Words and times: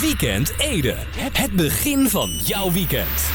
Weekend 0.00 0.54
Ede. 0.58 0.94
Het 1.32 1.52
begin 1.52 2.08
van 2.08 2.28
jouw 2.28 2.72
weekend. 2.72 3.30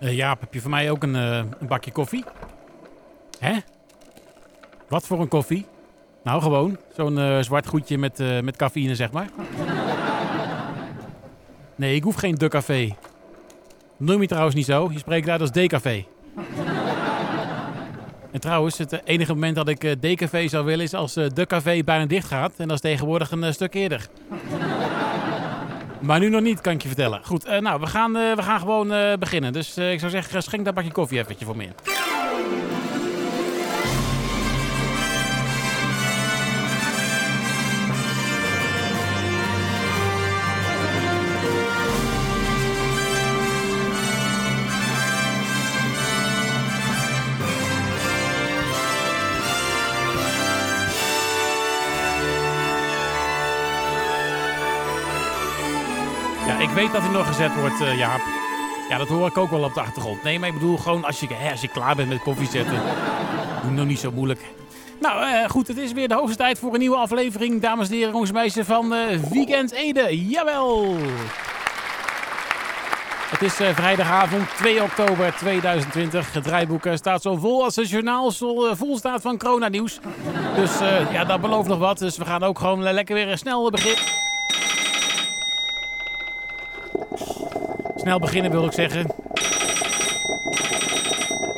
Uh, 0.00 0.16
Jaap, 0.16 0.40
heb 0.40 0.54
je 0.54 0.60
voor 0.60 0.70
mij 0.70 0.90
ook 0.90 1.02
een, 1.02 1.14
uh, 1.14 1.36
een 1.36 1.66
bakje 1.66 1.92
koffie? 1.92 2.24
Hè? 3.38 3.56
Wat 4.88 5.06
voor 5.06 5.20
een 5.20 5.28
koffie? 5.28 5.66
Nou, 6.22 6.42
gewoon. 6.42 6.78
Zo'n 6.96 7.18
uh, 7.18 7.38
zwart 7.40 7.66
goedje 7.66 7.98
met, 7.98 8.42
met 8.42 8.56
cafeïne, 8.56 8.94
zeg 8.94 9.12
maar. 9.12 9.28
Nee, 11.74 11.94
ik 11.94 12.02
hoef 12.02 12.14
geen 12.14 12.34
de 12.34 12.48
café. 12.48 12.96
Noem 13.96 14.20
je 14.20 14.26
trouwens 14.26 14.54
niet 14.54 14.66
zo. 14.66 14.88
Je 14.92 14.98
spreekt 14.98 15.26
daar 15.26 15.40
als 15.40 15.50
D-café. 15.50 16.04
En 18.36 18.42
trouwens, 18.42 18.78
het 18.78 19.00
enige 19.04 19.32
moment 19.32 19.56
dat 19.56 19.68
ik 19.68 19.96
D-café 20.00 20.48
zou 20.48 20.64
willen 20.64 20.84
is 20.84 20.94
als 20.94 21.14
de 21.14 21.46
café 21.46 21.82
bijna 21.84 22.06
dicht 22.06 22.26
gaat. 22.26 22.52
En 22.56 22.68
dat 22.68 22.76
is 22.76 22.90
tegenwoordig 22.90 23.30
een 23.30 23.54
stuk 23.54 23.74
eerder. 23.74 24.06
Maar 26.00 26.18
nu 26.18 26.28
nog 26.28 26.40
niet, 26.40 26.60
kan 26.60 26.72
ik 26.72 26.82
je 26.82 26.88
vertellen. 26.88 27.20
Goed, 27.24 27.60
nou, 27.60 27.80
we 27.80 27.86
gaan, 27.86 28.12
we 28.12 28.42
gaan 28.42 28.60
gewoon 28.60 29.18
beginnen. 29.18 29.52
Dus 29.52 29.78
ik 29.78 29.98
zou 29.98 30.10
zeggen, 30.10 30.42
schenk 30.42 30.64
dat 30.64 30.74
bakje 30.74 30.92
koffie 30.92 31.18
eventjes 31.18 31.46
voor 31.46 31.56
me 31.56 31.68
weet 56.76 56.92
dat 56.92 57.02
hij 57.02 57.10
nog 57.10 57.26
gezet 57.26 57.54
wordt, 57.54 57.80
uh, 57.80 57.98
Jaap. 57.98 58.20
Ja, 58.88 58.98
dat 58.98 59.08
hoor 59.08 59.26
ik 59.26 59.36
ook 59.36 59.50
wel 59.50 59.62
op 59.62 59.74
de 59.74 59.80
achtergrond. 59.80 60.22
Nee, 60.22 60.38
maar 60.38 60.48
ik 60.48 60.54
bedoel 60.54 60.76
gewoon 60.76 61.04
als 61.04 61.20
je, 61.20 61.26
hè, 61.30 61.50
als 61.50 61.60
je 61.60 61.68
klaar 61.68 61.96
bent 61.96 62.08
met 62.08 62.22
koffie 62.22 62.48
zetten. 62.48 62.82
doe 63.62 63.70
nog 63.70 63.86
niet 63.86 63.98
zo 63.98 64.10
moeilijk. 64.12 64.40
Nou, 65.00 65.30
uh, 65.30 65.48
goed, 65.48 65.68
het 65.68 65.76
is 65.76 65.92
weer 65.92 66.08
de 66.08 66.14
hoogste 66.14 66.36
tijd 66.36 66.58
voor 66.58 66.72
een 66.72 66.78
nieuwe 66.78 66.96
aflevering, 66.96 67.62
dames 67.62 67.88
en 67.88 67.94
heren, 67.94 68.10
jongens 68.10 68.30
en 68.30 68.36
meisjes, 68.36 68.66
van 68.66 68.92
uh, 68.92 69.00
Weekend 69.30 69.72
Ede. 69.72 70.28
Jawel! 70.28 70.96
Het 73.30 73.42
is 73.42 73.54
vrijdagavond 73.54 74.56
2 74.56 74.82
oktober 74.82 75.34
2020. 75.36 76.32
Het 76.32 76.44
draaiboek 76.44 76.88
staat 76.94 77.22
zo 77.22 77.36
vol 77.36 77.64
als 77.64 77.76
het 77.76 77.90
journaal 77.90 78.32
vol 78.72 78.96
staat 78.98 79.22
van 79.22 79.38
coronanieuws. 79.38 79.98
Dus 80.56 80.78
ja, 81.12 81.24
dat 81.24 81.40
belooft 81.40 81.68
nog 81.68 81.78
wat. 81.78 81.98
Dus 81.98 82.16
we 82.16 82.24
gaan 82.24 82.42
ook 82.42 82.58
gewoon 82.58 82.82
lekker 82.82 83.14
weer 83.14 83.38
snel 83.38 83.70
beginnen. 83.70 84.25
Snel 88.06 88.18
beginnen 88.18 88.50
wil 88.50 88.64
ik 88.64 88.72
zeggen. 88.72 89.06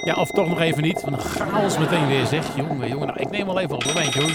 Ja, 0.05 0.15
of 0.15 0.31
toch 0.31 0.49
nog 0.49 0.61
even 0.61 0.83
niet. 0.83 1.03
Een 1.03 1.19
chaos 1.19 1.79
meteen 1.79 2.07
weer 2.07 2.27
zeg. 2.27 2.57
Jongen, 2.57 2.89
jongen. 2.89 3.07
Nou, 3.07 3.21
ik 3.21 3.31
neem 3.31 3.47
wel 3.47 3.59
even 3.59 3.75
op. 3.75 3.85
Momentje 3.85 4.21
hoor. 4.21 4.31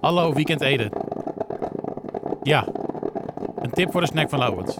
Hallo, 0.00 0.32
Weekend 0.32 0.60
Eden. 0.60 0.90
Ja. 2.42 2.66
Een 3.60 3.70
tip 3.70 3.92
voor 3.92 4.00
de 4.00 4.06
snack 4.06 4.28
van 4.28 4.38
Lauwens. 4.38 4.78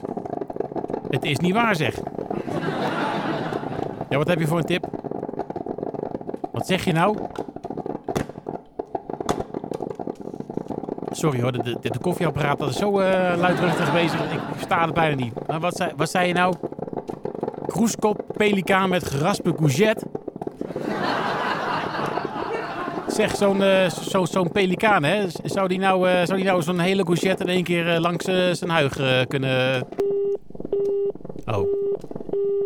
Het 1.11 1.25
is 1.25 1.39
niet 1.39 1.55
waar 1.55 1.77
zeg. 1.77 1.95
Ja, 4.09 4.17
wat 4.17 4.29
heb 4.29 4.39
je 4.39 4.47
voor 4.47 4.59
een 4.59 4.65
tip? 4.65 4.87
Wat 6.51 6.67
zeg 6.67 6.85
je 6.85 6.93
nou? 6.93 7.17
Sorry 11.19 11.41
hoor, 11.41 11.53
de, 11.53 11.63
de, 11.63 11.91
de 11.91 11.99
koffieapparaat 11.99 12.59
dat 12.59 12.71
is 12.71 12.77
zo 12.77 13.01
uh, 13.01 13.33
luidruchtig 13.37 13.93
bezig. 13.93 14.33
Ik 14.33 14.41
versta 14.53 14.85
het 14.85 14.95
bijna 14.95 15.15
niet. 15.15 15.33
Maar 15.47 15.61
wat 15.61 15.77
zei, 15.77 15.93
wat 15.97 16.11
zei 16.11 16.27
je 16.27 16.33
nou? 16.33 16.55
Kroeskop, 17.67 18.25
pelikaan 18.37 18.89
met 18.89 19.07
geraspe 19.07 19.55
courgette. 19.55 20.07
Zeg, 23.07 23.37
zo'n 23.37 23.61
uh, 23.61 23.91
zo, 24.25 24.45
pelikaan, 24.53 25.05
hè? 25.05 25.25
Zou 25.45 25.69
die 25.69 25.79
nou, 25.79 26.27
die 26.27 26.45
nou 26.45 26.63
zo'n 26.63 26.79
hele 26.79 27.05
courgette 27.05 27.43
in 27.43 27.51
één 27.51 27.65
keer 27.65 28.01
langs 28.01 28.25
zijn 28.53 28.71
huig 28.71 29.27
kunnen... 29.27 29.87
Oh. 31.47 31.67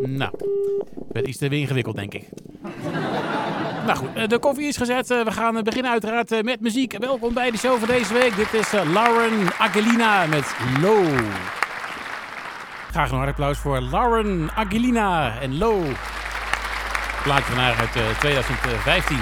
Nou. 0.00 0.30
Werd 1.08 1.26
iets 1.26 1.38
te 1.38 1.48
ingewikkeld, 1.48 1.96
denk 1.96 2.14
ik. 2.14 2.28
Nou 3.86 3.98
goed, 3.98 4.08
eh, 4.14 4.28
de 4.28 4.38
koffie 4.38 4.66
is 4.66 4.76
gezet. 4.76 5.10
Eh, 5.10 5.24
we 5.24 5.30
gaan 5.30 5.62
beginnen 5.62 5.90
uiteraard 5.90 6.32
eh, 6.32 6.40
met 6.40 6.60
muziek. 6.60 6.98
Welkom 6.98 7.34
bij 7.34 7.50
de 7.50 7.58
show 7.58 7.78
van 7.78 7.88
deze 7.88 8.12
week. 8.12 8.36
Dit 8.36 8.54
is 8.54 8.72
Lauren 8.72 9.52
Aguilina 9.58 10.26
met 10.26 10.54
Low. 10.80 11.18
Graag 12.90 13.10
een 13.10 13.16
hard 13.16 13.28
applaus 13.28 13.58
voor 13.58 13.80
Lauren 13.80 14.50
Aguilina 14.54 15.40
en 15.40 15.58
Low. 15.58 15.84
Plaatje 17.22 17.52
van 17.52 17.62
haar 17.62 17.76
uit 17.76 18.18
2015. 18.18 19.18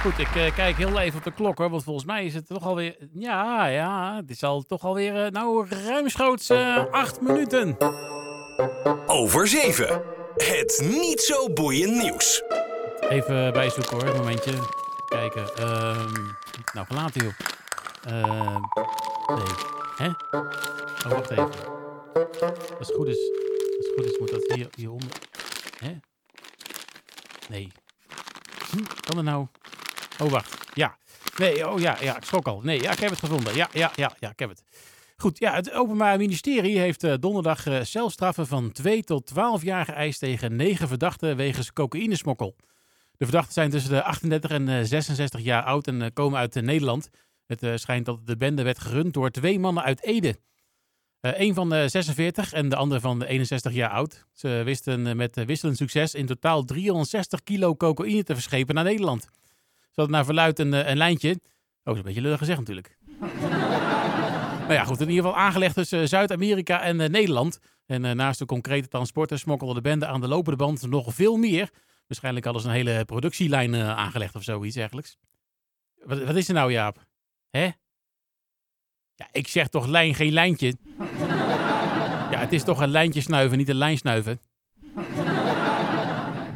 Goed, 0.00 0.18
ik 0.18 0.52
kijk 0.54 0.76
heel 0.76 0.98
even 0.98 1.18
op 1.18 1.24
de 1.24 1.32
klok 1.32 1.58
hoor, 1.58 1.70
want 1.70 1.84
volgens 1.84 2.04
mij 2.04 2.24
is 2.24 2.34
het 2.34 2.46
toch 2.46 2.64
alweer... 2.66 2.96
Ja, 3.12 3.66
ja, 3.66 4.16
het 4.16 4.30
is 4.30 4.42
al 4.42 4.62
toch 4.62 4.82
alweer, 4.82 5.32
nou, 5.32 5.66
ruimschoots 5.86 6.50
acht 6.90 7.20
minuten. 7.20 7.76
Over 9.06 9.48
zeven. 9.48 10.02
Het 10.36 10.88
niet 10.90 11.20
zo 11.20 11.52
boeiend 11.52 12.02
nieuws. 12.02 12.42
Even 13.00 13.52
bijzoeken 13.52 13.96
hoor, 13.96 14.06
een 14.06 14.16
momentje. 14.16 14.52
Kijken. 15.08 15.46
Uh, 15.58 16.12
nou, 16.72 16.86
verlaten 16.86 17.22
joh. 17.22 17.32
Uh, 18.08 18.56
nee. 19.26 19.54
Hè? 19.96 20.08
Oh, 21.06 21.12
wacht 21.12 21.30
even. 21.30 21.50
Als 22.78 22.88
het 22.88 22.96
goed 22.96 23.08
is, 23.08 23.18
als 23.76 23.86
het 23.86 23.92
goed 23.96 24.04
is 24.04 24.18
moet 24.18 24.30
dat 24.30 24.52
hier, 24.54 24.68
hieronder. 24.76 25.08
Hè? 25.78 25.96
Nee. 27.48 27.72
Hm, 28.70 28.84
kan 29.00 29.18
er 29.18 29.24
nou? 29.24 29.46
Oh, 30.18 30.30
wacht. 30.30 30.56
Ja. 30.74 30.96
Nee, 31.36 31.68
oh 31.68 31.80
ja, 31.80 31.96
ja, 32.00 32.16
ik 32.16 32.24
schrok 32.24 32.46
al. 32.46 32.60
Nee, 32.60 32.82
ja, 32.82 32.92
ik 32.92 32.98
heb 32.98 33.10
het 33.10 33.18
gevonden. 33.18 33.54
Ja, 33.54 33.68
ja, 33.72 33.92
ja, 33.94 34.16
ja, 34.18 34.30
ik 34.30 34.38
heb 34.38 34.48
het. 34.48 34.62
Goed, 35.16 35.38
ja, 35.38 35.54
het 35.54 35.72
Openbaar 35.72 36.16
Ministerie 36.16 36.78
heeft 36.78 37.04
uh, 37.04 37.14
donderdag 37.20 37.66
uh, 37.66 37.82
celstraffen 37.82 38.46
van 38.46 38.72
2 38.72 39.02
tot 39.02 39.26
12 39.26 39.62
jaar 39.62 39.84
geëist 39.84 40.18
tegen 40.18 40.56
9 40.56 40.88
verdachten 40.88 41.36
wegens 41.36 41.72
cocaïnesmokkel. 41.72 42.56
De 43.18 43.24
verdachten 43.24 43.52
zijn 43.52 43.70
tussen 43.70 43.90
de 43.90 44.02
38 44.02 44.50
en 44.50 44.86
66 44.86 45.40
jaar 45.40 45.62
oud 45.62 45.86
en 45.86 46.02
eh, 46.02 46.08
komen 46.12 46.38
uit 46.38 46.56
eh, 46.56 46.62
Nederland. 46.62 47.10
Het 47.46 47.62
eh, 47.62 47.72
schijnt 47.76 48.06
dat 48.06 48.26
de 48.26 48.36
bende 48.36 48.62
werd 48.62 48.78
gerund 48.78 49.14
door 49.14 49.30
twee 49.30 49.58
mannen 49.58 49.82
uit 49.82 50.02
Ede. 50.02 50.36
Een 51.20 51.54
van 51.54 51.68
de 51.68 51.88
46 51.88 52.52
en 52.52 52.68
de 52.68 52.76
andere 52.76 53.00
van 53.00 53.18
de 53.18 53.26
61 53.26 53.72
jaar 53.72 53.90
oud. 53.90 54.26
Ze 54.32 54.62
wisten 54.64 55.16
met 55.16 55.44
wisselend 55.44 55.76
succes 55.76 56.14
in 56.14 56.26
totaal 56.26 56.64
360 56.64 57.42
kilo 57.42 57.76
cocaïne 57.76 58.22
te 58.22 58.34
verschepen 58.34 58.74
naar 58.74 58.84
Nederland. 58.84 59.22
Ze 59.22 59.94
hadden 59.94 60.14
naar 60.14 60.24
verluid 60.24 60.58
een, 60.58 60.96
lijntje. 60.96 61.30
Oh, 61.30 61.38
dat 61.82 61.92
is 61.94 61.98
een 61.98 62.04
beetje 62.04 62.20
lullig 62.20 62.38
gezegd 62.38 62.58
natuurlijk. 62.58 62.98
nou 64.60 64.72
ja, 64.72 64.84
goed. 64.84 65.00
In 65.00 65.08
ieder 65.08 65.24
geval 65.24 65.38
aangelegd 65.38 65.74
tussen 65.74 66.08
Zuid-Amerika 66.08 66.82
en 66.82 66.96
Nederland. 66.96 67.58
En 67.86 68.16
naast 68.16 68.38
de 68.38 68.46
concrete 68.46 68.88
transporten 68.88 69.38
smokkelde 69.38 69.74
de 69.74 69.80
bende 69.80 70.06
aan 70.06 70.20
de 70.20 70.28
lopende 70.28 70.58
band 70.58 70.86
nog 70.86 71.14
veel 71.14 71.36
meer. 71.36 71.70
Waarschijnlijk 72.08 72.44
hadden 72.44 72.62
ze 72.62 72.68
een 72.68 72.74
hele 72.74 73.04
productielijn 73.04 73.74
uh, 73.74 73.96
aangelegd 73.96 74.34
of 74.34 74.42
zoiets 74.42 74.74
dergelijks. 74.74 75.18
Wat, 76.04 76.22
wat, 76.22 76.36
is 76.36 76.48
er 76.48 76.54
nou, 76.54 76.72
Jaap? 76.72 77.06
Hè? 77.50 77.64
Ja, 79.14 79.28
ik 79.32 79.48
zeg 79.48 79.68
toch 79.68 79.86
lijn, 79.86 80.14
geen 80.14 80.32
lijntje. 80.32 80.74
ja, 82.30 82.38
het 82.38 82.52
is 82.52 82.62
toch 82.62 82.80
een 82.80 82.88
lijntje 82.88 83.20
snuiven, 83.20 83.58
niet 83.58 83.68
een 83.68 83.76
lijn 83.76 83.98
snuiven. 83.98 84.40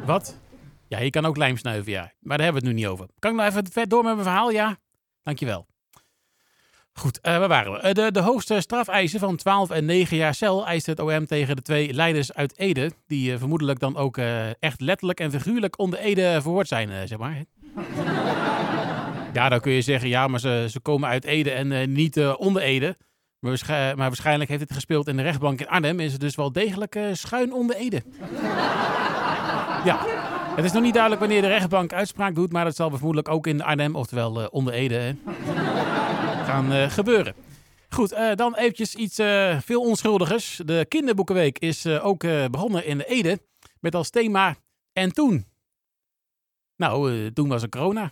wat? 0.05 0.39
Ja, 0.87 0.99
je 0.99 1.09
kan 1.09 1.25
ook 1.25 1.37
lijm 1.37 1.57
snuiven, 1.57 1.91
ja. 1.91 2.13
Maar 2.19 2.37
daar 2.37 2.45
hebben 2.45 2.63
we 2.63 2.67
het 2.67 2.77
nu 2.77 2.83
niet 2.83 2.91
over. 2.91 3.07
Kan 3.19 3.31
ik 3.31 3.37
nou 3.37 3.49
even 3.49 3.89
door 3.89 4.03
met 4.03 4.13
mijn 4.13 4.25
verhaal? 4.25 4.51
Ja? 4.51 4.77
Dankjewel. 5.23 5.67
Goed, 6.93 7.19
uh, 7.21 7.37
waar 7.37 7.47
waren 7.47 7.71
we? 7.71 7.87
Uh, 7.87 7.93
de, 7.93 8.11
de 8.11 8.19
hoogste 8.19 8.61
strafeisen 8.61 9.19
van 9.19 9.35
12 9.35 9.69
en 9.69 9.85
9 9.85 10.17
jaar 10.17 10.33
cel 10.33 10.65
eist 10.67 10.85
het 10.85 10.99
OM 10.99 11.25
tegen 11.25 11.55
de 11.55 11.61
twee 11.61 11.93
leiders 11.93 12.33
uit 12.33 12.57
Ede. 12.57 12.91
Die 13.07 13.31
uh, 13.31 13.37
vermoedelijk 13.37 13.79
dan 13.79 13.97
ook 13.97 14.17
echt 14.59 14.81
letterlijk 14.81 15.19
en 15.19 15.31
figuurlijk 15.31 15.79
onder 15.79 15.99
Ede 15.99 16.39
verhoord 16.41 16.67
zijn, 16.67 17.07
zeg 17.07 17.17
maar. 17.17 17.43
ja, 19.33 19.49
dan 19.49 19.59
kun 19.59 19.71
je 19.71 19.81
zeggen, 19.81 20.09
ja, 20.09 20.27
maar 20.27 20.39
ze, 20.39 20.65
ze 20.69 20.79
komen 20.79 21.09
uit 21.09 21.25
Ede 21.25 21.51
en 21.51 21.93
niet 21.93 22.25
onder 22.25 22.61
Ede. 22.61 22.97
Maar, 23.39 23.95
waarschijnlijk, 23.95 24.49
heeft 24.49 24.61
het 24.61 24.73
gespeeld 24.73 25.07
in 25.07 25.17
de 25.17 25.23
rechtbank 25.23 25.59
in 25.59 25.67
Arnhem. 25.67 25.99
Is 25.99 26.11
het 26.11 26.21
dus 26.21 26.35
wel 26.35 26.51
degelijk 26.51 26.99
schuin 27.11 27.53
onder 27.53 27.75
Ede. 27.75 28.03
ja. 29.89 30.05
Het 30.55 30.65
is 30.65 30.71
nog 30.71 30.83
niet 30.83 30.93
duidelijk 30.93 31.21
wanneer 31.21 31.41
de 31.41 31.47
rechtbank 31.47 31.93
uitspraak 31.93 32.35
doet, 32.35 32.51
maar 32.51 32.65
dat 32.65 32.75
zal 32.75 32.89
vermoedelijk 32.89 33.29
ook 33.29 33.47
in 33.47 33.63
Arnhem, 33.63 33.95
oftewel 33.95 34.47
onder 34.51 34.73
Ede. 34.73 34.95
Hè 34.95 35.13
gaan 36.43 36.73
uh, 36.73 36.89
gebeuren. 36.89 37.33
Goed, 37.89 38.13
uh, 38.13 38.35
dan 38.35 38.55
eventjes 38.55 38.95
iets 38.95 39.19
uh, 39.19 39.59
veel 39.59 39.81
onschuldigers. 39.81 40.61
De 40.65 40.85
kinderboekenweek 40.87 41.59
is 41.59 41.87
ook 41.87 42.19
begonnen 42.51 42.85
in 42.85 42.99
Ede 42.99 43.39
met 43.79 43.95
als 43.95 44.09
thema 44.09 44.55
En 44.93 45.13
toen? 45.13 45.45
Nou, 46.75 47.31
toen 47.33 47.47
was 47.47 47.61
er 47.61 47.69
corona. 47.69 48.11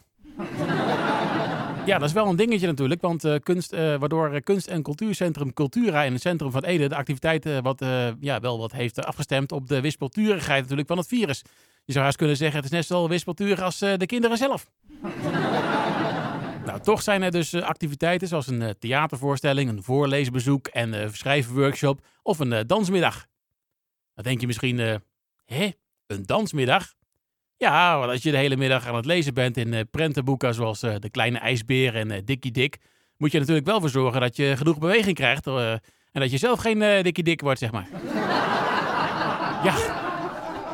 Ja, 1.86 1.98
dat 1.98 2.08
is 2.08 2.14
wel 2.14 2.28
een 2.28 2.36
dingetje 2.36 2.68
natuurlijk. 2.68 3.02
Want 3.02 3.26
uh, 3.26 3.36
kunst, 3.44 3.72
waardoor 3.72 4.42
kunst- 4.42 4.68
en 4.68 4.82
cultuurcentrum 4.82 5.54
Cultura 5.54 6.04
in 6.04 6.14
het 6.14 6.22
centrum 6.22 6.52
van 6.52 6.64
Ede 6.64 6.88
de 6.88 6.96
activiteiten 6.96 7.64
wat, 7.64 7.86
ja, 8.20 8.40
wel 8.40 8.60
wat 8.60 8.72
heeft 8.72 9.06
afgestemd 9.06 9.52
op 9.52 9.68
de 9.68 9.82
wispelturigheid 9.82 10.62
natuurlijk 10.62 10.88
van 10.88 10.98
het 10.98 11.08
virus. 11.08 11.42
Je 11.86 11.94
zou 11.94 12.06
haast 12.06 12.18
kunnen 12.18 12.38
zeggen, 12.38 12.56
het 12.56 12.66
is 12.66 12.72
net 12.72 12.86
zo 12.86 13.08
wispelturig 13.08 13.62
als 13.62 13.80
de 13.80 14.06
kinderen 14.06 14.38
zelf. 14.38 14.66
Nou, 16.66 16.82
toch 16.82 17.02
zijn 17.02 17.22
er 17.22 17.32
dus 17.32 17.54
activiteiten 17.54 18.28
zoals 18.28 18.48
een 18.48 18.76
theatervoorstelling, 18.80 19.70
een 19.70 19.84
voorleesbezoek 19.84 20.68
en 20.68 20.94
een 20.94 21.14
schrijvenworkshop 21.14 22.06
of 22.24 22.40
een 22.40 22.68
dansmiddag. 22.68 23.26
Dan 24.16 24.24
denk 24.24 24.42
je 24.42 24.48
misschien, 24.48 25.02
hè, 25.46 25.70
een 26.08 26.26
dansmiddag? 26.26 26.94
Ja, 27.62 27.98
want 27.98 28.12
als 28.12 28.24
je 28.24 28.32
de 28.32 28.38
hele 28.38 28.56
middag 28.56 28.88
aan 28.88 28.96
het 28.96 29.06
lezen 29.06 29.34
bent 29.34 29.58
in 29.58 29.74
uh, 29.74 29.80
prentenboeken 29.92 30.54
zoals 30.54 30.84
uh, 30.84 30.96
De 31.00 31.10
Kleine 31.10 31.38
IJsbeer 31.38 31.96
en 31.96 32.12
uh, 32.12 32.18
Dikkie 32.26 32.52
Dik, 32.52 32.78
moet 33.18 33.32
je 33.32 33.40
natuurlijk 33.40 33.66
wel 33.66 33.80
voor 33.80 33.90
zorgen 33.90 34.22
dat 34.22 34.36
je 34.36 34.58
genoeg 34.58 34.78
beweging 34.78 35.16
krijgt 35.16 35.48
en 35.48 35.82
dat 36.12 36.32
je 36.32 36.38
zelf 36.38 36.60
geen 36.60 37.04
Dikkie 37.04 37.24
Dik 37.24 37.42
wordt, 37.42 37.60
zeg 37.60 37.72
maar. 37.72 37.88
ja. 39.68 39.76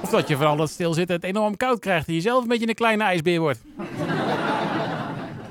Of 0.01 0.09
dat 0.09 0.27
je 0.27 0.35
vooral 0.35 0.55
dat 0.55 0.69
stilzitten 0.69 1.15
het 1.15 1.25
enorm 1.25 1.57
koud 1.57 1.79
krijgt 1.79 2.07
en 2.07 2.13
je 2.13 2.21
zelf 2.21 2.41
een 2.41 2.47
beetje 2.47 2.67
een 2.67 2.73
kleine 2.73 3.03
ijsbeer 3.03 3.39
wordt. 3.39 3.59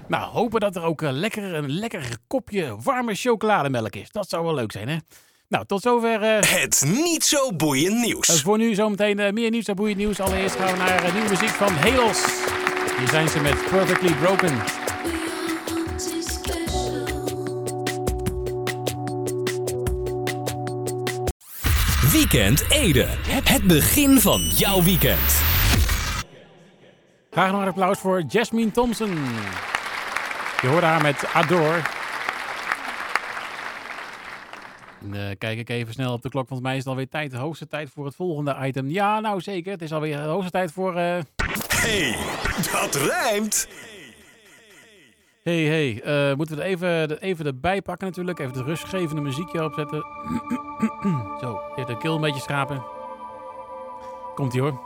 Nou, 0.08 0.30
hopen 0.32 0.60
dat 0.60 0.76
er 0.76 0.82
ook 0.82 1.00
lekker, 1.00 1.54
een 1.54 1.70
lekker 1.70 2.16
kopje 2.26 2.76
warme 2.82 3.14
chocolademelk 3.14 3.94
is. 3.94 4.10
Dat 4.10 4.28
zou 4.28 4.44
wel 4.44 4.54
leuk 4.54 4.72
zijn, 4.72 4.88
hè? 4.88 4.96
Nou, 5.48 5.66
tot 5.66 5.82
zover. 5.82 6.22
Uh... 6.22 6.42
Het 6.42 6.84
niet 7.04 7.24
zo 7.24 7.52
boeiend 7.52 8.00
nieuws. 8.00 8.28
Uh, 8.28 8.36
voor 8.36 8.58
nu 8.58 8.74
zometeen 8.74 9.18
uh, 9.18 9.30
meer 9.30 9.50
niet 9.50 9.64
zo 9.64 9.74
boeiend 9.74 9.98
nieuws. 9.98 10.20
Allereerst 10.20 10.56
gaan 10.56 10.72
we 10.72 10.78
naar 10.78 11.12
nieuwe 11.12 11.28
muziek 11.28 11.48
van 11.48 11.72
Halos. 11.72 12.24
Hier 12.98 13.08
zijn 13.08 13.28
ze 13.28 13.40
met 13.40 13.64
Perfectly 13.70 14.14
Broken. 14.14 14.56
Weekend 22.12 22.70
Ede. 22.70 23.06
Het 23.28 23.62
begin 23.66 24.20
van 24.20 24.40
jouw 24.40 24.82
weekend. 24.82 25.40
Graag 27.30 27.52
nog 27.52 27.60
een 27.60 27.68
applaus 27.68 27.98
voor 27.98 28.22
Jasmine 28.28 28.70
Thompson. 28.70 29.18
Je 30.60 30.68
hoort 30.68 30.82
haar 30.82 31.02
met 31.02 31.26
Adore. 31.32 31.80
Uh, 35.00 35.30
kijk 35.38 35.58
ik 35.58 35.68
even 35.68 35.92
snel 35.92 36.12
op 36.12 36.22
de 36.22 36.28
klok, 36.28 36.48
volgens 36.48 36.68
mij 36.68 36.76
is 36.76 36.82
het 36.82 36.88
alweer 36.88 37.08
tijd, 37.08 37.30
de 37.30 37.36
hoogste 37.36 37.66
tijd 37.66 37.90
voor 37.90 38.04
het 38.04 38.14
volgende 38.14 38.56
item. 38.62 38.88
Ja, 38.88 39.20
nou 39.20 39.40
zeker, 39.40 39.72
het 39.72 39.82
is 39.82 39.92
alweer 39.92 40.16
de 40.16 40.22
hoogste 40.22 40.50
tijd 40.50 40.72
voor... 40.72 40.96
Uh... 40.96 41.18
Hey, 41.74 42.16
dat 42.72 42.94
rijmt! 42.94 43.68
Hey, 45.42 45.62
hey, 45.62 46.02
uh, 46.30 46.36
moeten 46.36 46.56
we 46.56 46.62
er 46.62 46.68
even, 46.68 47.20
even 47.20 47.46
erbij 47.46 47.82
pakken 47.82 48.06
natuurlijk, 48.06 48.38
even 48.38 48.52
de 48.52 48.62
rustgevende 48.62 49.22
muziekje 49.22 49.64
opzetten. 49.64 50.04
Zo, 51.40 51.60
even 51.76 51.94
de 51.94 51.98
keel 51.98 52.14
een 52.14 52.20
beetje 52.20 52.40
schrapen. 52.40 52.84
Komt-ie 54.34 54.60
hoor. 54.60 54.80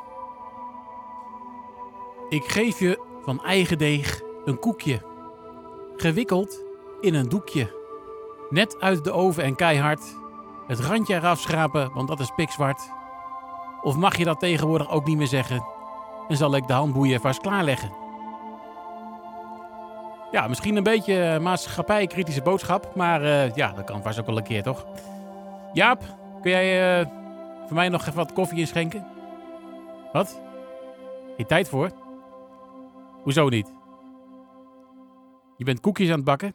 Ik 2.28 2.44
geef 2.44 2.78
je 2.78 3.18
van 3.22 3.44
eigen 3.44 3.78
deeg 3.78 4.20
een 4.44 4.58
koekje, 4.58 5.02
gewikkeld 6.00 6.64
in 7.00 7.14
een 7.14 7.28
doekje. 7.28 7.78
Net 8.50 8.80
uit 8.80 9.04
de 9.04 9.12
oven 9.12 9.42
en 9.42 9.56
keihard. 9.56 10.18
Het 10.66 10.80
randje 10.80 11.14
eraf 11.14 11.40
schrapen, 11.40 11.92
want 11.92 12.08
dat 12.08 12.20
is 12.20 12.32
pikzwart. 12.36 12.90
Of 13.82 13.96
mag 13.96 14.16
je 14.16 14.24
dat 14.24 14.40
tegenwoordig 14.40 14.90
ook 14.90 15.06
niet 15.06 15.16
meer 15.16 15.26
zeggen? 15.26 15.64
En 16.28 16.36
zal 16.36 16.56
ik 16.56 16.66
de 16.66 16.72
handboeien 16.72 17.20
vast 17.20 17.40
klaarleggen? 17.40 17.92
Ja, 20.30 20.48
misschien 20.48 20.76
een 20.76 20.82
beetje 20.82 21.38
maatschappij-kritische 21.40 22.42
boodschap, 22.42 22.94
maar 22.94 23.22
uh, 23.22 23.54
ja, 23.54 23.72
dat 23.72 23.84
kan 23.84 24.02
vast 24.02 24.20
ook 24.20 24.26
wel 24.26 24.36
een 24.36 24.42
keer, 24.42 24.62
toch? 24.62 24.86
Jaap, 25.72 26.02
kun 26.42 26.50
jij 26.50 27.00
uh, 27.00 27.06
voor 27.66 27.74
mij 27.76 27.88
nog 27.88 28.00
even 28.00 28.14
wat 28.14 28.32
koffie 28.32 28.58
inschenken? 28.58 29.06
Wat? 30.12 30.40
Geen 31.36 31.46
tijd 31.46 31.68
voor? 31.68 31.90
Hoezo 33.22 33.48
niet? 33.48 33.79
Je 35.60 35.66
bent 35.66 35.80
koekjes 35.80 36.08
aan 36.08 36.14
het 36.14 36.24
bakken? 36.24 36.54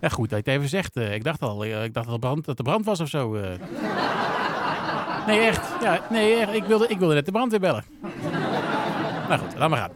Ja, 0.00 0.08
goed 0.08 0.30
dat 0.30 0.44
je 0.44 0.50
even 0.50 0.68
zegt. 0.68 0.96
Uh, 0.96 1.14
ik 1.14 1.24
dacht 1.24 1.42
al, 1.42 1.64
uh, 1.64 1.84
ik 1.84 1.94
dacht 1.94 2.08
dat, 2.08 2.20
brand, 2.20 2.44
dat 2.44 2.58
er 2.58 2.64
brand 2.64 2.84
was 2.84 3.00
of 3.00 3.08
zo. 3.08 3.34
Uh. 3.34 3.42
Nee, 5.26 5.40
echt. 5.40 5.82
Ja, 5.82 6.00
nee, 6.10 6.34
echt. 6.34 6.54
Ik, 6.54 6.64
wilde, 6.64 6.88
ik 6.88 6.98
wilde 6.98 7.14
net 7.14 7.24
de 7.24 7.32
brandweer 7.32 7.60
bellen. 7.60 7.84
Nou 9.30 9.40
goed, 9.40 9.58
laat 9.58 9.70
maar 9.70 9.78
gaan. 9.78 9.92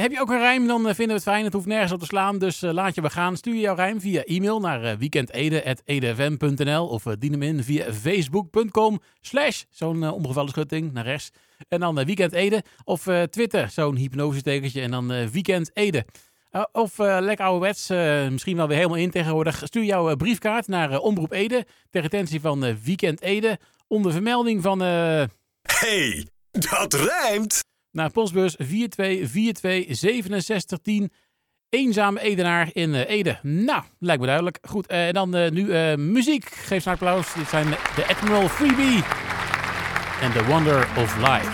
heb 0.00 0.12
je 0.12 0.20
ook 0.20 0.30
een 0.30 0.38
rijm, 0.38 0.66
dan 0.66 0.80
vinden 0.80 1.06
we 1.06 1.12
het 1.12 1.22
fijn. 1.22 1.44
Het 1.44 1.52
hoeft 1.52 1.66
nergens 1.66 1.92
op 1.92 2.00
te 2.00 2.06
slaan, 2.06 2.38
dus 2.38 2.60
laat 2.60 2.94
je 2.94 3.00
we 3.00 3.10
gaan. 3.10 3.36
Stuur 3.36 3.54
jouw 3.54 3.74
rijm 3.74 4.00
via 4.00 4.22
e-mail 4.24 4.60
naar 4.60 4.98
weekendede.edfm.nl 4.98 6.86
of 6.86 7.02
dien 7.18 7.32
hem 7.32 7.42
in 7.42 7.64
via 7.64 7.92
facebook.com 7.92 9.00
slash 9.20 9.62
zo'n 9.70 10.10
omgevallen 10.10 10.50
schutting 10.50 10.92
naar 10.92 11.04
rechts. 11.04 11.30
En 11.68 11.80
dan 11.80 12.04
weekendede 12.04 12.62
of 12.84 13.08
Twitter, 13.30 13.70
zo'n 13.70 13.96
hypnosetekentje 13.96 14.80
en 14.80 14.90
dan 14.90 15.30
weekendede. 15.30 16.04
Uh, 16.54 16.64
of 16.72 16.98
uh, 16.98 17.16
lekker 17.20 17.44
ouderwets, 17.44 17.90
uh, 17.90 18.28
misschien 18.28 18.56
wel 18.56 18.68
weer 18.68 18.76
helemaal 18.76 18.98
in 18.98 19.10
tegenwoordig. 19.10 19.62
Stuur 19.64 19.84
jouw 19.84 20.16
briefkaart 20.16 20.68
naar 20.68 20.98
Omroep 20.98 21.32
Ede 21.32 21.66
ter 21.90 22.02
retentie 22.02 22.40
van 22.40 22.82
Weekend 22.82 23.22
Ede 23.22 23.58
onder 23.86 24.12
vermelding 24.12 24.62
van... 24.62 24.80
Hey, 25.62 26.26
dat 26.50 26.94
rijmt! 26.94 27.62
Naar 27.94 28.10
postbus 28.10 28.56
42426710 28.62 28.66
Eenzame 31.68 32.20
Edenaar 32.20 32.70
in 32.72 32.94
Ede. 32.94 33.38
Nou, 33.42 33.82
lijkt 33.98 34.20
me 34.20 34.26
duidelijk. 34.26 34.58
Goed, 34.62 34.86
en 34.86 35.12
dan 35.12 35.30
nu 35.30 35.96
muziek. 35.96 36.44
Geef 36.44 36.86
een 36.86 36.92
applaus. 36.92 37.34
Dit 37.34 37.48
zijn 37.48 37.66
de 37.68 38.06
Admiral 38.08 38.48
Freebie 38.48 39.02
en 40.20 40.32
The 40.32 40.44
Wonder 40.46 40.88
of 40.96 41.16
Life. 41.16 41.52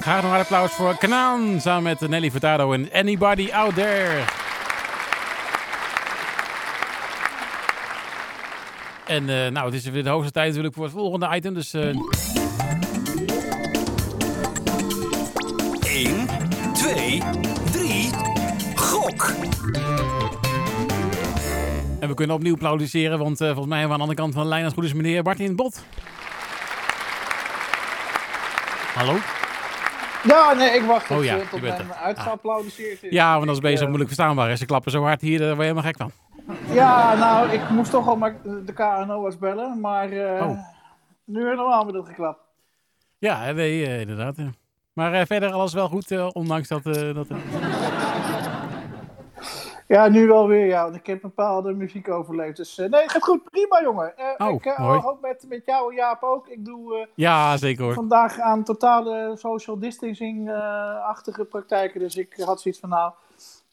Graag 0.00 0.24
een 0.24 0.30
applaus 0.30 0.72
voor 0.72 0.98
Kanaan 0.98 1.60
samen 1.60 1.82
met 1.82 2.08
Nelly 2.08 2.30
Furtado 2.30 2.72
en 2.72 2.92
Anybody 2.92 3.50
Out 3.52 3.74
There. 3.74 4.45
En 9.16 9.28
uh, 9.28 9.48
nou, 9.48 9.66
het 9.66 9.74
is 9.74 9.84
weer 9.84 10.02
de 10.02 10.08
hoogste 10.08 10.32
tijd 10.32 10.46
natuurlijk 10.46 10.74
voor 10.74 10.84
het 10.84 10.92
volgende 10.92 11.28
item, 11.34 11.54
dus... 11.54 11.74
Uh... 11.74 11.82
1, 11.82 11.94
2, 16.74 17.22
3, 17.72 18.10
gok! 18.74 19.32
En 22.00 22.08
we 22.08 22.14
kunnen 22.14 22.36
opnieuw 22.36 22.52
applaudisseren, 22.54 23.18
want 23.18 23.40
uh, 23.40 23.46
volgens 23.46 23.66
mij 23.66 23.78
hebben 23.78 23.96
we 23.96 24.02
aan 24.02 24.08
de 24.08 24.14
andere 24.14 24.20
kant 24.20 24.34
van 24.34 24.42
de 24.42 24.48
lijn 24.48 24.64
als 24.64 24.74
goed 24.74 24.84
is 24.84 24.92
meneer 24.92 25.22
Martin 25.22 25.56
Bot. 25.56 25.84
Hallo? 28.94 29.16
Ja, 30.24 30.52
nee, 30.52 30.70
ik 30.70 30.82
wacht 30.82 31.10
oh, 31.10 31.24
ja, 31.24 31.38
tot 31.50 31.60
mijn 31.60 31.92
uitgeapplaudisseerd 32.02 33.02
is. 33.02 33.10
Ja, 33.10 33.34
want 33.34 33.46
dat 33.46 33.54
is 33.54 33.62
bezig 33.62 33.86
moeilijk 33.86 34.10
verstaanbaar. 34.10 34.56
Ze 34.56 34.66
klappen 34.66 34.90
zo 34.92 35.02
hard 35.02 35.20
hier, 35.20 35.38
daar 35.38 35.46
word 35.48 35.58
je 35.58 35.62
helemaal 35.62 35.92
gek 35.92 35.96
van. 35.96 36.25
Ja, 36.72 37.14
nou, 37.14 37.48
ik 37.48 37.70
moest 37.70 37.90
toch 37.90 38.08
al 38.08 38.16
maar 38.16 38.36
de 38.42 38.72
KNO's 38.72 39.38
bellen, 39.38 39.80
maar 39.80 40.12
uh, 40.12 40.46
oh. 40.48 40.58
nu 41.24 41.48
helemaal 41.48 41.84
met 41.84 41.94
het 41.94 42.06
geklapt. 42.06 42.40
Ja, 43.18 43.52
nee, 43.52 43.80
uh, 43.80 44.00
inderdaad. 44.00 44.36
Maar 44.92 45.14
uh, 45.14 45.20
verder 45.26 45.52
alles 45.52 45.72
wel 45.72 45.88
goed, 45.88 46.32
ondanks 46.32 46.68
dat... 46.68 46.84
dat 46.84 47.26
Ja, 49.88 50.08
nu 50.08 50.26
wel 50.26 50.48
weer, 50.48 50.66
ja. 50.66 50.82
Want 50.82 50.94
ik 50.96 51.06
heb 51.06 51.20
bepaalde 51.20 51.72
muziek 51.72 52.08
overleefd. 52.10 52.56
Dus 52.56 52.76
nee, 52.76 52.88
het 52.88 53.10
gaat 53.10 53.22
goed. 53.22 53.50
Prima, 53.50 53.82
jongen. 53.82 54.14
Oh, 54.38 54.54
ik 54.54 54.78
mooi. 54.78 55.00
hoop 55.00 55.20
met, 55.20 55.44
met 55.48 55.62
jou, 55.66 55.94
Jaap, 55.94 56.22
ook. 56.22 56.48
Ik 56.48 56.64
doe 56.64 57.08
ja, 57.14 57.56
zeker 57.56 57.84
hoor. 57.84 57.94
vandaag 57.94 58.40
aan 58.40 58.64
totale 58.64 59.32
social 59.36 59.78
distancing-achtige 59.78 61.44
praktijken. 61.44 62.00
Dus 62.00 62.16
ik 62.16 62.42
had 62.44 62.60
zoiets 62.60 62.80
van, 62.80 62.88
nou, 62.90 63.12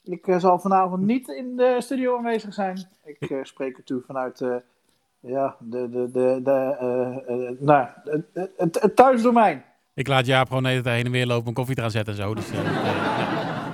ik 0.03 0.36
zal 0.38 0.60
vanavond 0.60 1.05
niet 1.05 1.27
in 1.27 1.55
de 1.55 1.77
studio 1.79 2.17
aanwezig 2.17 2.53
zijn. 2.53 2.88
Ik 3.03 3.39
spreek 3.43 3.77
er 3.77 3.83
toe 3.83 4.03
vanuit 4.07 4.39
ja, 5.19 5.55
de, 5.60 5.89
de, 5.89 6.12
de, 6.12 6.39
de, 6.43 7.57
nou, 7.60 7.88
het, 8.03 8.51
het, 8.57 8.81
het 8.81 8.95
thuisdomein. 8.95 9.63
Ik 9.93 10.07
laat 10.07 10.25
Jaap 10.25 10.48
gewoon 10.48 10.63
de 10.63 10.89
heen 10.89 11.05
en 11.05 11.12
weer 11.12 11.25
lopen 11.25 11.48
om 11.48 11.53
koffie 11.53 11.75
te 11.75 11.81
gaan 11.81 11.91
zetten 11.91 12.13
en 12.13 12.19
zo. 12.19 12.33
Dus 12.33 12.45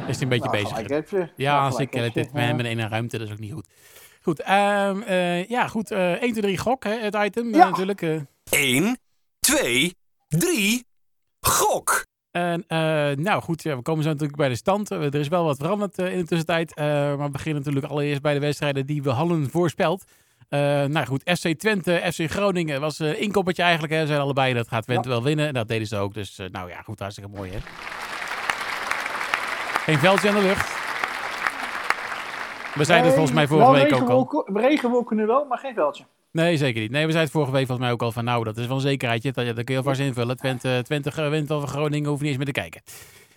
is 0.09 0.15
hij 0.15 0.23
een 0.23 0.29
beetje 0.29 0.49
nou, 0.49 0.63
bezig. 0.63 1.09
Je. 1.09 1.29
Ja, 1.35 1.65
als 1.65 1.79
ik 1.79 1.93
het 1.93 2.13
dit 2.13 2.33
met 2.33 2.65
in 2.65 2.79
een 2.79 2.89
ruimte, 2.89 3.17
dat 3.17 3.27
is 3.27 3.33
ook 3.33 3.39
niet 3.39 3.53
goed. 3.53 3.67
Goed, 4.21 4.39
um, 4.39 5.03
uh, 5.07 5.45
ja, 5.45 5.67
goed. 5.67 5.91
Uh, 5.91 6.11
1, 6.11 6.19
2, 6.19 6.31
3, 6.31 6.57
gok, 6.57 6.83
hè, 6.83 6.91
het 6.91 7.15
item 7.15 7.53
ja. 7.53 7.57
uh, 7.57 7.69
natuurlijk. 7.69 8.01
1, 8.49 8.99
2, 9.39 9.95
3, 10.27 10.85
gok! 11.39 12.07
En, 12.31 12.63
nou 13.21 13.41
goed, 13.41 13.63
ja, 13.63 13.75
we 13.75 13.81
komen 13.81 14.03
zo 14.03 14.09
natuurlijk 14.09 14.37
bij 14.37 14.49
de 14.49 14.55
stand. 14.55 14.89
er 14.89 15.15
is 15.15 15.27
wel 15.27 15.43
wat 15.43 15.57
veranderd 15.57 15.97
in 15.97 16.17
de 16.17 16.25
tussentijd. 16.25 16.75
maar 16.75 17.17
we 17.17 17.29
beginnen 17.29 17.63
natuurlijk 17.63 17.91
allereerst 17.91 18.21
bij 18.21 18.33
de 18.33 18.39
wedstrijden 18.39 18.85
die 18.85 19.03
we 19.03 19.09
hadden 19.09 19.49
voorspeld. 19.49 20.03
Eh, 20.49 20.59
nou 20.83 21.05
goed, 21.05 21.21
FC 21.25 21.59
Twente, 21.59 22.11
FC 22.13 22.31
Groningen 22.31 22.81
was 22.81 22.99
een 22.99 23.19
inkoppertje 23.19 23.63
eigenlijk. 23.63 23.93
Hè. 23.93 23.99
Ze 23.99 24.07
zijn 24.07 24.19
allebei, 24.19 24.53
dat 24.53 24.67
gaat 24.67 24.83
Twente 24.83 25.09
wel 25.09 25.23
winnen. 25.23 25.47
En 25.47 25.53
dat 25.53 25.67
deden 25.67 25.87
ze 25.87 25.97
ook. 25.97 26.13
Dus 26.13 26.39
nou 26.51 26.69
ja, 26.69 26.81
goed, 26.81 26.99
hartstikke 26.99 27.29
mooi 27.29 27.51
hè. 27.51 27.57
Geen 29.83 29.99
veldje 29.99 30.27
in 30.27 30.35
de 30.35 30.41
lucht. 30.41 30.77
We 32.73 32.83
zeiden 32.83 33.05
het 33.07 33.15
volgens 33.15 33.35
mij 33.35 33.47
vorige 33.47 33.71
week 33.71 33.93
ook 33.93 34.09
al. 34.09 34.47
Regenwolken 34.53 35.15
nu 35.15 35.25
wel, 35.25 35.45
maar 35.45 35.57
geen 35.57 35.73
veldje. 35.73 36.03
Nee, 36.31 36.57
zeker 36.57 36.81
niet. 36.81 36.91
Nee, 36.91 37.05
we 37.05 37.11
zeiden 37.11 37.21
het 37.21 37.31
vorige 37.31 37.51
week 37.51 37.65
volgens 37.65 37.85
mij 37.87 37.95
ook 37.95 38.01
al 38.01 38.11
van 38.11 38.23
nou, 38.23 38.43
dat 38.43 38.57
is 38.57 38.67
wel 38.67 38.75
een 38.75 38.81
zekerheidje. 38.81 39.31
Dat, 39.31 39.45
dat 39.45 39.63
kun 39.63 39.73
je 39.73 39.77
alvast 39.77 39.99
invullen. 39.99 40.37
Twente, 40.37 40.81
Twente 40.83 41.29
wint 41.29 41.51
over 41.51 41.67
Groningen, 41.67 42.09
hoef 42.09 42.19
niet 42.19 42.27
eens 42.27 42.37
meer 42.37 42.45
te 42.45 42.51
kijken. 42.51 42.81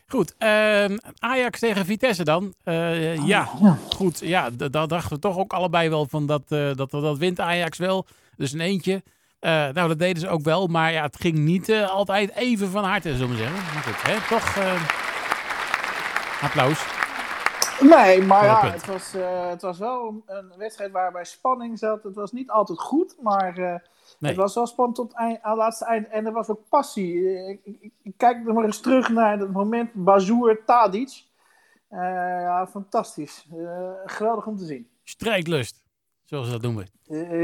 Goed, 0.07 0.35
uh, 0.39 0.85
Ajax 1.19 1.59
tegen 1.59 1.85
Vitesse 1.85 2.25
dan. 2.25 2.55
Uh, 2.65 3.27
ja, 3.27 3.49
goed. 3.95 4.21
Ja, 4.25 4.51
daar 4.51 4.89
dachten 4.89 5.13
we 5.13 5.19
toch 5.19 5.39
ook 5.39 5.53
allebei 5.53 5.89
wel 5.89 6.07
van 6.07 6.27
dat, 6.27 6.43
uh, 6.49 6.71
dat, 6.75 6.91
dat 6.91 7.19
wint 7.19 7.41
Ajax 7.41 7.79
wel. 7.79 8.07
Dus 8.37 8.53
een 8.53 8.61
eentje. 8.61 9.03
Uh, 9.41 9.51
nou, 9.51 9.89
dat 9.89 9.99
deden 9.99 10.21
ze 10.21 10.29
ook 10.29 10.43
wel. 10.43 10.67
Maar 10.67 10.93
ja, 10.93 11.03
het 11.03 11.21
ging 11.21 11.39
niet 11.39 11.73
altijd 11.73 12.37
even 12.37 12.71
van 12.71 12.85
harte, 12.85 13.17
zullen 13.17 13.31
we 13.31 13.37
zeggen. 13.37 13.63
Maar 13.75 13.83
goed, 13.83 14.03
hè, 14.03 14.29
toch 14.29 14.59
applaus. 16.41 17.02
Nee, 17.83 18.23
maar 18.23 18.45
ja, 18.45 18.71
het 18.71 18.87
was, 18.87 19.15
uh, 19.15 19.49
het 19.49 19.63
was 19.63 19.79
wel 19.79 20.23
een 20.27 20.53
wedstrijd 20.57 20.93
waarbij 20.93 21.25
spanning 21.25 21.79
zat. 21.79 22.03
Het 22.03 22.15
was 22.15 22.33
niet 22.33 22.51
altijd 22.51 22.79
goed, 22.79 23.17
maar 23.21 23.59
uh, 23.59 23.75
het 24.21 24.37
was 24.37 24.55
wel 24.55 24.67
spannend 24.67 24.97
tot 24.97 25.13
eind, 25.13 25.43
aan 25.43 25.51
het 25.51 25.59
laatste 25.61 25.85
eind. 25.85 26.09
En 26.09 26.27
er 26.27 26.33
was 26.33 26.49
ook 26.49 26.69
passie. 26.69 27.37
Ik, 27.49 27.61
ik, 27.65 27.93
ik 28.03 28.13
kijk 28.17 28.45
nog 28.45 28.55
maar 28.55 28.65
eens 28.65 28.81
terug 28.81 29.09
naar 29.09 29.39
het 29.39 29.53
moment 29.53 29.91
Bazoer 29.93 30.65
Tadic. 30.65 31.25
Uh, 31.91 31.99
ja, 31.99 32.67
fantastisch. 32.67 33.47
geweldig 34.07 34.47
om 34.47 34.57
te 34.57 34.65
zien. 34.65 34.89
Strijdlust, 35.05 35.85
zoals 36.25 36.47
ze 36.47 36.53
dat 36.53 36.63
noemen. 36.63 36.87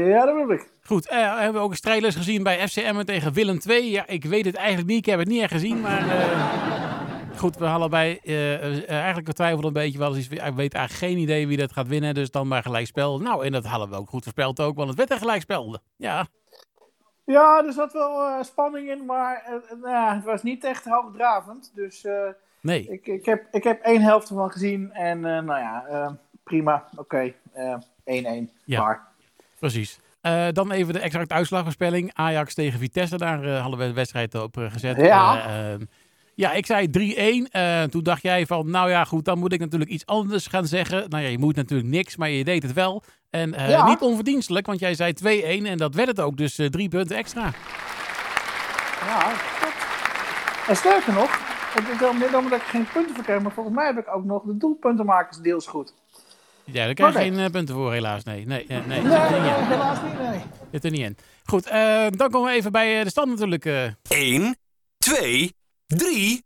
ja, 0.09 0.25
dat 0.25 0.35
bedoel 0.35 0.51
ik. 0.51 0.71
Goed, 0.83 1.09
hebben 1.09 1.53
we 1.53 1.59
ook 1.59 1.71
een 1.71 1.75
strijdlust 1.75 2.17
gezien 2.17 2.43
bij 2.43 2.67
FCM 2.67 3.03
tegen 3.03 3.33
Willem 3.33 3.59
II. 3.67 3.91
Ja, 3.91 4.07
ik 4.07 4.25
weet 4.25 4.45
het 4.45 4.55
eigenlijk 4.55 4.87
niet. 4.87 4.97
Ik 4.97 5.05
heb 5.05 5.19
het 5.19 5.27
niet 5.27 5.41
echt 5.41 5.51
gezien, 5.51 5.81
maar 5.81 6.88
goed, 7.39 7.57
we 7.57 7.65
hadden 7.65 7.89
bij 7.89 8.19
uh, 8.23 8.89
eigenlijk 8.89 9.33
twijfelden 9.33 9.67
een 9.67 9.73
beetje 9.73 9.99
wel. 9.99 10.15
Ik 10.15 10.53
weet 10.55 10.73
eigenlijk 10.73 10.91
geen 10.91 11.17
idee 11.17 11.47
wie 11.47 11.57
dat 11.57 11.71
gaat 11.71 11.87
winnen. 11.87 12.13
Dus 12.13 12.31
dan 12.31 12.47
maar 12.47 12.63
gelijkspel. 12.63 13.19
Nou, 13.19 13.45
en 13.45 13.51
dat 13.51 13.65
hadden 13.65 13.89
we 13.89 13.95
ook 13.95 14.09
goed 14.09 14.23
voorspeld 14.23 14.59
ook, 14.59 14.75
want 14.75 14.87
het 14.87 14.97
werd 14.97 15.11
een 15.11 15.17
gelijkspel. 15.17 15.79
Ja. 15.95 16.27
Ja, 17.25 17.63
er 17.65 17.73
zat 17.73 17.93
wel 17.93 18.27
uh, 18.27 18.43
spanning 18.43 18.89
in, 18.89 19.05
maar 19.05 19.61
uh, 19.83 20.13
het 20.13 20.23
was 20.23 20.43
niet 20.43 20.63
echt 20.63 20.85
hoogdravend. 20.85 21.71
Dus 21.75 22.05
nee. 22.61 22.87
ik, 22.89 23.07
ik, 23.07 23.25
heb, 23.25 23.47
ik 23.51 23.63
heb 23.63 23.81
één 23.81 24.01
helft 24.01 24.29
ervan 24.29 24.51
gezien 24.51 24.91
en 24.91 25.19
nou 25.19 25.59
ja, 25.59 26.17
prima, 26.43 26.89
oké, 26.95 27.33
1-1, 27.33 27.33
ja. 28.65 29.07
Precies. 29.59 29.99
dan 30.51 30.71
even 30.71 30.93
de 30.93 30.99
exacte 30.99 31.33
uitslagvoorspelling. 31.33 32.11
Ajax 32.13 32.53
tegen 32.53 32.79
Vitesse, 32.79 33.17
daar 33.17 33.47
hadden 33.47 33.79
we 33.79 33.85
de 33.85 33.93
wedstrijd 33.93 34.35
op 34.35 34.55
gezet. 34.57 34.97
Ja. 34.97 35.77
Ja, 36.39 36.51
ik 36.51 36.65
zei 36.65 36.87
3-1. 36.87 36.91
Uh, 37.01 37.83
eh, 37.83 37.89
toen 37.89 38.03
dacht 38.03 38.21
jij 38.21 38.45
van, 38.45 38.69
nou 38.69 38.89
ja, 38.89 39.03
goed, 39.03 39.25
dan 39.25 39.39
moet 39.39 39.53
ik 39.53 39.59
natuurlijk 39.59 39.91
iets 39.91 40.05
anders 40.05 40.47
gaan 40.47 40.65
zeggen. 40.65 41.09
Nou 41.09 41.23
ja, 41.23 41.29
je 41.29 41.37
moet 41.37 41.55
natuurlijk 41.55 41.89
niks, 41.89 42.15
maar 42.15 42.29
je 42.29 42.43
deed 42.43 42.63
het 42.63 42.73
wel. 42.73 43.03
En 43.29 43.53
uh, 43.53 43.85
niet 43.85 43.99
onverdienstelijk, 43.99 44.65
want 44.65 44.79
jij 44.79 44.93
zei 44.93 45.13
2-1 45.63 45.65
en 45.65 45.77
dat 45.77 45.95
werd 45.95 46.07
het 46.07 46.19
ook. 46.19 46.37
Dus 46.37 46.59
uh, 46.59 46.67
drie 46.67 46.89
punten 46.89 47.17
extra. 47.17 47.43
Ja, 49.05 49.33
goed. 49.61 49.73
En 50.67 50.75
sterker 50.75 51.13
nog, 51.13 51.39
meer 52.19 52.37
omdat 52.37 52.59
ik 52.59 52.65
geen 52.65 52.87
punten 52.93 53.15
verkreeg, 53.15 53.41
maar 53.41 53.51
volgens 53.51 53.75
mij 53.75 53.85
heb 53.85 53.97
ik 53.97 54.15
ook 54.15 54.25
nog 54.25 54.43
de 54.43 54.57
doelpuntenmakers 54.57 55.37
deels 55.37 55.67
goed. 55.67 55.93
Ja, 56.63 56.85
daar 56.85 56.93
krijg 56.93 57.13
je 57.13 57.33
geen 57.33 57.51
punten 57.51 57.75
voor, 57.75 57.91
helaas. 57.91 58.23
Nee, 58.23 58.45
nee, 58.45 58.65
nee, 58.67 58.81
nee, 58.81 59.01
nee, 59.01 59.11
helaas 59.11 60.01
niet, 60.01 60.19
nee. 60.19 60.41
Zit 60.71 60.83
er 60.83 60.91
niet 60.91 61.01
in. 61.01 61.17
Goed, 61.43 61.69
dan 62.17 62.29
komen 62.29 62.49
we 62.51 62.57
even 62.57 62.71
bij 62.71 63.03
de 63.03 63.09
stand 63.09 63.29
natuurlijk. 63.29 63.65
1, 64.07 64.57
2, 64.97 65.57
3. 65.97 66.43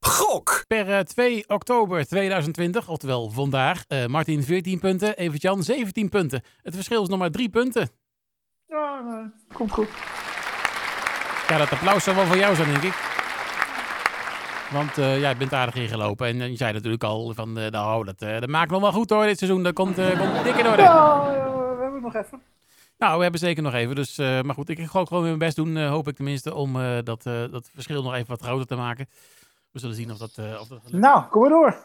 Gok! 0.00 0.64
Per 0.66 1.04
2 1.04 1.36
eh, 1.36 1.54
oktober 1.56 2.06
2020, 2.06 2.88
oftewel 2.88 3.30
vandaag, 3.30 3.84
uh, 3.88 4.06
Martin 4.06 4.42
14 4.42 4.78
punten, 4.78 5.16
Evert-Jan 5.16 5.62
17 5.62 6.08
punten. 6.08 6.42
Het 6.62 6.74
verschil 6.74 7.02
is 7.02 7.08
nog 7.08 7.18
maar 7.18 7.30
3 7.30 7.48
punten. 7.48 7.88
Ja, 8.66 9.00
nee, 9.00 9.30
komt 9.52 9.70
goed. 9.70 9.88
Ja, 11.48 11.58
dat 11.58 11.70
applaus 11.70 12.04
zal 12.04 12.14
wel 12.14 12.26
voor 12.26 12.36
jou 12.36 12.54
zijn, 12.54 12.68
denk 12.68 12.82
ik. 12.82 13.08
Want 14.72 14.98
uh, 14.98 15.20
jij 15.20 15.36
bent 15.36 15.52
aardig 15.52 15.74
ingelopen. 15.74 16.26
En 16.26 16.50
je 16.50 16.56
zei 16.56 16.72
natuurlijk 16.72 17.04
al 17.04 17.34
van, 17.34 17.58
uh, 17.58 17.66
nou, 17.66 18.04
dat, 18.04 18.18
dat 18.18 18.48
maakt 18.48 18.70
nog 18.70 18.80
wel 18.80 18.92
goed 18.92 19.10
hoor, 19.10 19.24
dit 19.24 19.38
seizoen. 19.38 19.62
Dat 19.62 19.72
komt, 19.72 19.94
komt 19.94 20.44
dik 20.44 20.56
in 20.56 20.66
orde. 20.66 20.82
Ja, 20.82 21.24
we 21.76 21.82
hebben 21.82 22.02
nog 22.02 22.14
even. 22.14 22.42
Nou, 23.00 23.16
we 23.16 23.22
hebben 23.22 23.40
zeker 23.40 23.62
nog 23.62 23.74
even. 23.74 23.94
Dus, 23.94 24.18
uh, 24.18 24.40
maar 24.40 24.54
goed, 24.54 24.68
ik 24.68 24.78
ga 24.78 24.86
gewoon 24.86 25.08
weer 25.10 25.22
mijn 25.22 25.38
best 25.38 25.56
doen. 25.56 25.76
Uh, 25.76 25.88
hoop 25.88 26.08
ik 26.08 26.16
tenminste 26.16 26.54
om 26.54 26.76
uh, 26.76 26.98
dat, 27.04 27.22
dat 27.22 27.70
verschil 27.74 28.02
nog 28.02 28.14
even 28.14 28.28
wat 28.28 28.42
groter 28.42 28.66
te 28.66 28.74
maken. 28.74 29.08
We 29.70 29.78
zullen 29.78 29.96
zien 29.96 30.10
of 30.10 30.18
dat. 30.18 30.38
of 30.60 30.68
dat 30.68 30.92
nou, 30.92 31.24
kom 31.24 31.40
maar 31.40 31.50
door. 31.50 31.76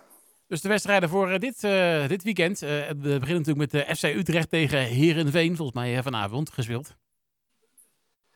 Dus 0.47 0.61
de 0.61 0.69
wedstrijden 0.69 1.09
voor 1.09 1.39
dit, 1.39 1.61
dit 2.07 2.23
weekend. 2.23 2.59
we 2.59 2.95
beginnen 2.95 3.43
natuurlijk 3.43 3.57
met 3.57 3.71
de 3.71 3.95
FC 3.95 4.03
Utrecht 4.03 4.49
tegen 4.49 4.79
Herenveen. 4.79 5.55
Volgens 5.55 5.77
mij 5.77 6.03
vanavond 6.03 6.49
gespeeld. 6.49 6.95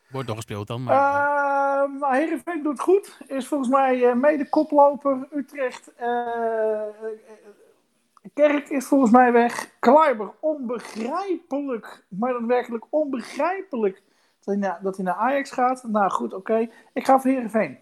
Wordt 0.09 0.27
nog 0.27 0.35
gespeeld 0.35 0.67
dan. 0.67 0.83
Maar, 0.83 1.87
uh, 1.87 2.11
Herenveen 2.11 2.63
doet 2.63 2.79
goed. 2.79 3.17
Is 3.27 3.47
volgens 3.47 3.69
mij 3.69 4.15
mede 4.15 4.49
koploper. 4.49 5.27
Utrecht 5.31 5.91
Kerk 8.33 8.69
is 8.69 8.85
volgens 8.85 9.11
mij 9.11 9.31
weg. 9.31 9.69
Kleiber, 9.79 10.31
onbegrijpelijk. 10.39 12.05
Maar 12.07 12.33
dan 12.33 12.47
werkelijk 12.47 12.85
onbegrijpelijk 12.89 14.01
dat 14.39 14.45
hij 14.45 14.55
naar, 14.55 14.79
dat 14.81 14.95
hij 14.95 15.05
naar 15.05 15.15
Ajax 15.15 15.51
gaat. 15.51 15.83
Nou 15.83 16.09
goed, 16.11 16.33
oké. 16.33 16.69
Ik 16.93 17.05
ga 17.05 17.19
voor 17.19 17.31
Herenveen. 17.31 17.77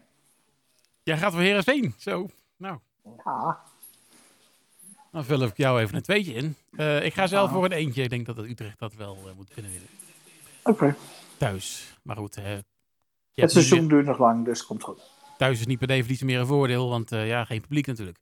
Jij 1.04 1.18
gaat 1.18 1.32
voor 1.32 1.42
Herenveen? 1.42 1.94
Zo, 1.98 2.30
nou. 2.58 2.78
Ja. 3.26 3.60
Dan 5.12 5.26
vul 5.26 5.42
ik 5.42 5.58
jou 5.58 5.82
even 5.82 5.96
een 5.96 6.02
tweetje 6.02 6.34
in. 6.34 6.56
Uh, 6.72 7.06
ik 7.06 7.14
ga 7.14 7.28
zelf 7.28 7.52
voor 7.52 7.66
een 7.66 7.72
eentje. 7.72 8.04
Ik 8.04 8.10
denk 8.10 8.26
dat 8.26 8.38
Utrecht 8.38 8.80
dat 8.80 8.94
wel 8.94 9.18
uh, 9.26 9.32
moet 9.36 9.54
kunnen 9.54 9.72
winnen. 9.72 9.90
Oké. 10.64 10.96
Thuis. 11.38 11.98
Maar 12.02 12.16
goed. 12.16 12.38
Uh, 12.38 12.44
het 13.34 13.52
seizoen 13.52 13.88
duurt 13.88 14.06
nog 14.06 14.18
lang, 14.18 14.46
dus 14.46 14.66
komt 14.66 14.84
goed. 14.84 15.12
Thuis 15.38 15.60
is 15.60 15.66
niet 15.66 15.80
per 15.80 15.88
definitie 15.88 16.26
meer 16.26 16.40
een 16.40 16.48
voordeel, 16.48 16.90
want 16.90 17.10
ja, 17.10 17.46
geen 17.46 17.62
publiek 17.62 17.86
natuurlijk. 17.86 18.18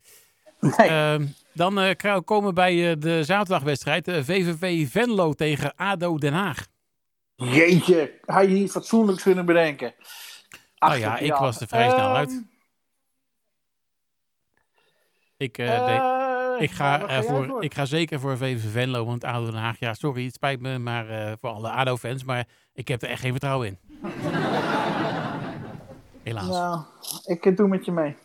Nee. 0.78 0.90
Ehm, 0.90 1.26
dan 1.54 1.80
uh, 1.80 1.92
komen 2.26 2.50
we 2.50 2.54
bij 2.54 2.76
uh, 2.76 2.96
de 3.00 3.24
zaterdagwedstrijd. 3.24 4.08
Uh, 4.08 4.16
VVV 4.16 4.90
Venlo 4.90 5.34
tegen 5.34 5.76
ADO 5.76 6.18
Den 6.18 6.34
Haag. 6.34 6.66
Jeetje, 7.36 8.20
had 8.26 8.44
je 8.44 8.50
niet 8.50 8.72
fatsoenlijk 8.72 9.22
kunnen 9.22 9.46
bedenken. 9.46 9.94
Ach, 10.78 10.90
nou 10.90 11.02
ja, 11.02 11.18
ik 11.18 11.34
was 11.34 11.60
er 11.60 11.68
vrij 11.68 11.90
snel 11.90 12.16
uit. 12.16 12.30
Ehm, 12.30 12.40
ik, 15.38 15.58
uh, 15.58 16.56
ik, 16.60 16.72
ga, 16.72 16.98
nou, 16.98 17.24
voor, 17.24 17.64
ik 17.64 17.74
ga 17.74 17.86
zeker 17.86 18.20
voor 18.20 18.38
VVV 18.38 18.72
Venlo, 18.72 19.06
want 19.06 19.24
ADO 19.24 19.46
Den 19.46 19.60
Haag, 19.60 19.80
ja, 19.80 19.94
sorry, 19.94 20.26
het 20.26 20.34
spijt 20.34 20.60
me, 20.60 20.78
maar 20.78 21.38
voor 21.40 21.50
alle 21.50 21.70
ADO-fans, 21.70 22.24
maar 22.24 22.48
ik 22.74 22.88
heb 22.88 23.02
er 23.02 23.10
echt 23.10 23.22
geen 23.22 23.32
vertrouwen 23.32 23.68
in. 23.68 23.78
Helaas. 26.24 26.48
Nou, 26.48 26.82
ik 27.26 27.58
doe 27.58 27.68
met 27.68 27.86
je 27.86 27.92
mee. 27.92 28.16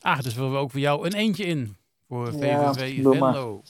Ah, 0.00 0.20
dus 0.20 0.34
willen 0.34 0.52
we 0.52 0.58
ook 0.58 0.70
voor 0.70 0.80
jou 0.80 1.06
een 1.06 1.14
eentje 1.14 1.44
in. 1.44 1.76
Voor 2.08 2.32
VVV 2.32 3.02
Venlo. 3.02 3.62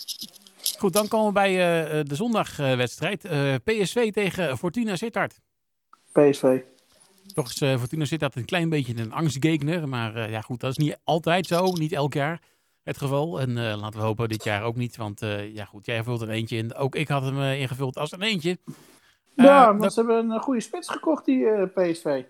Goed, 0.78 0.92
dan 0.92 1.08
komen 1.08 1.26
we 1.26 1.32
bij 1.32 1.50
uh, 1.52 2.04
de 2.04 2.14
zondagwedstrijd. 2.14 3.24
Uh, 3.24 3.54
PSV 3.64 4.12
tegen 4.12 4.58
Fortuna 4.58 4.96
Sittard. 4.96 5.40
PSV. 6.12 6.60
Toch 7.34 7.48
is 7.48 7.62
uh, 7.62 7.78
Fortuna 7.78 8.04
Sittard 8.04 8.36
een 8.36 8.44
klein 8.44 8.68
beetje 8.68 8.96
een 8.96 9.12
angstgekner. 9.12 9.88
Maar 9.88 10.30
ja, 10.30 10.40
goed, 10.40 10.60
dat 10.60 10.70
is 10.70 10.76
niet 10.76 10.98
altijd 11.04 11.46
zo. 11.46 11.72
Niet 11.72 11.92
elk 11.92 12.14
jaar 12.14 12.42
het 12.82 12.98
geval. 12.98 13.40
En 13.40 13.54
laten 13.54 14.00
we 14.00 14.06
hopen 14.06 14.28
dit 14.28 14.44
jaar 14.44 14.62
ook 14.62 14.76
niet. 14.76 14.96
Want 14.96 15.20
ja, 15.52 15.64
goed, 15.64 15.86
jij 15.86 16.02
vult 16.02 16.20
er 16.20 16.30
eentje 16.30 16.56
in. 16.56 16.74
Ook 16.74 16.94
ik 16.94 17.08
had 17.08 17.22
hem 17.22 17.40
ingevuld 17.40 17.98
als 17.98 18.12
een 18.12 18.22
eentje. 18.22 18.58
Ja, 19.34 19.72
maar 19.72 19.80
dat... 19.80 19.92
ze 19.92 20.00
hebben 20.00 20.30
een 20.30 20.40
goede 20.40 20.60
spits 20.60 20.88
gekocht, 20.88 21.24
die 21.24 21.66
PSV. 21.66 22.22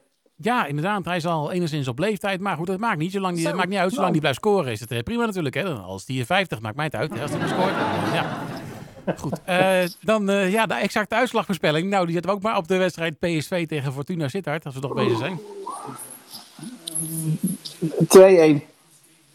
Ja, 0.42 0.66
inderdaad. 0.66 1.04
Hij 1.04 1.16
is 1.16 1.26
al 1.26 1.52
enigszins 1.52 1.88
op 1.88 1.98
leeftijd. 1.98 2.40
Maar 2.40 2.56
goed, 2.56 2.66
dat 2.66 2.78
maakt 2.78 2.98
niet, 2.98 3.12
zolang 3.12 3.34
die, 3.34 3.46
Zo, 3.46 3.54
maakt 3.54 3.68
niet 3.68 3.78
uit. 3.78 3.92
Zolang 3.92 4.00
nou. 4.00 4.12
die 4.12 4.20
blijft 4.20 4.38
scoren 4.38 4.72
is 4.72 4.80
het 4.80 4.90
eh, 4.90 5.02
prima 5.02 5.24
natuurlijk. 5.24 5.54
Hè. 5.54 5.64
Als 5.64 6.04
die 6.04 6.24
50 6.26 6.60
maakt 6.60 6.76
mij 6.76 6.84
het 6.84 6.94
uit. 6.94 7.14
Hè, 7.14 7.22
als 7.22 7.30
hij 7.30 7.48
scoort. 7.48 7.74
Dan, 7.74 8.14
ja. 8.14 8.38
Goed, 9.16 9.40
uh, 9.48 9.82
dan 10.00 10.30
uh, 10.30 10.52
ja, 10.52 10.66
de 10.66 10.74
exacte 10.74 11.14
uitslagvoorspelling. 11.14 11.90
Nou, 11.90 12.04
die 12.04 12.12
zetten 12.12 12.30
we 12.30 12.36
ook 12.36 12.42
maar 12.42 12.56
op 12.56 12.68
de 12.68 12.76
wedstrijd 12.76 13.18
PSV 13.18 13.66
tegen 13.66 13.92
Fortuna 13.92 14.28
Sittard. 14.28 14.64
Als 14.64 14.74
we 14.74 14.80
toch 14.80 14.94
bezig 14.94 15.18
zijn. 15.18 15.40
2-1. 18.58 18.62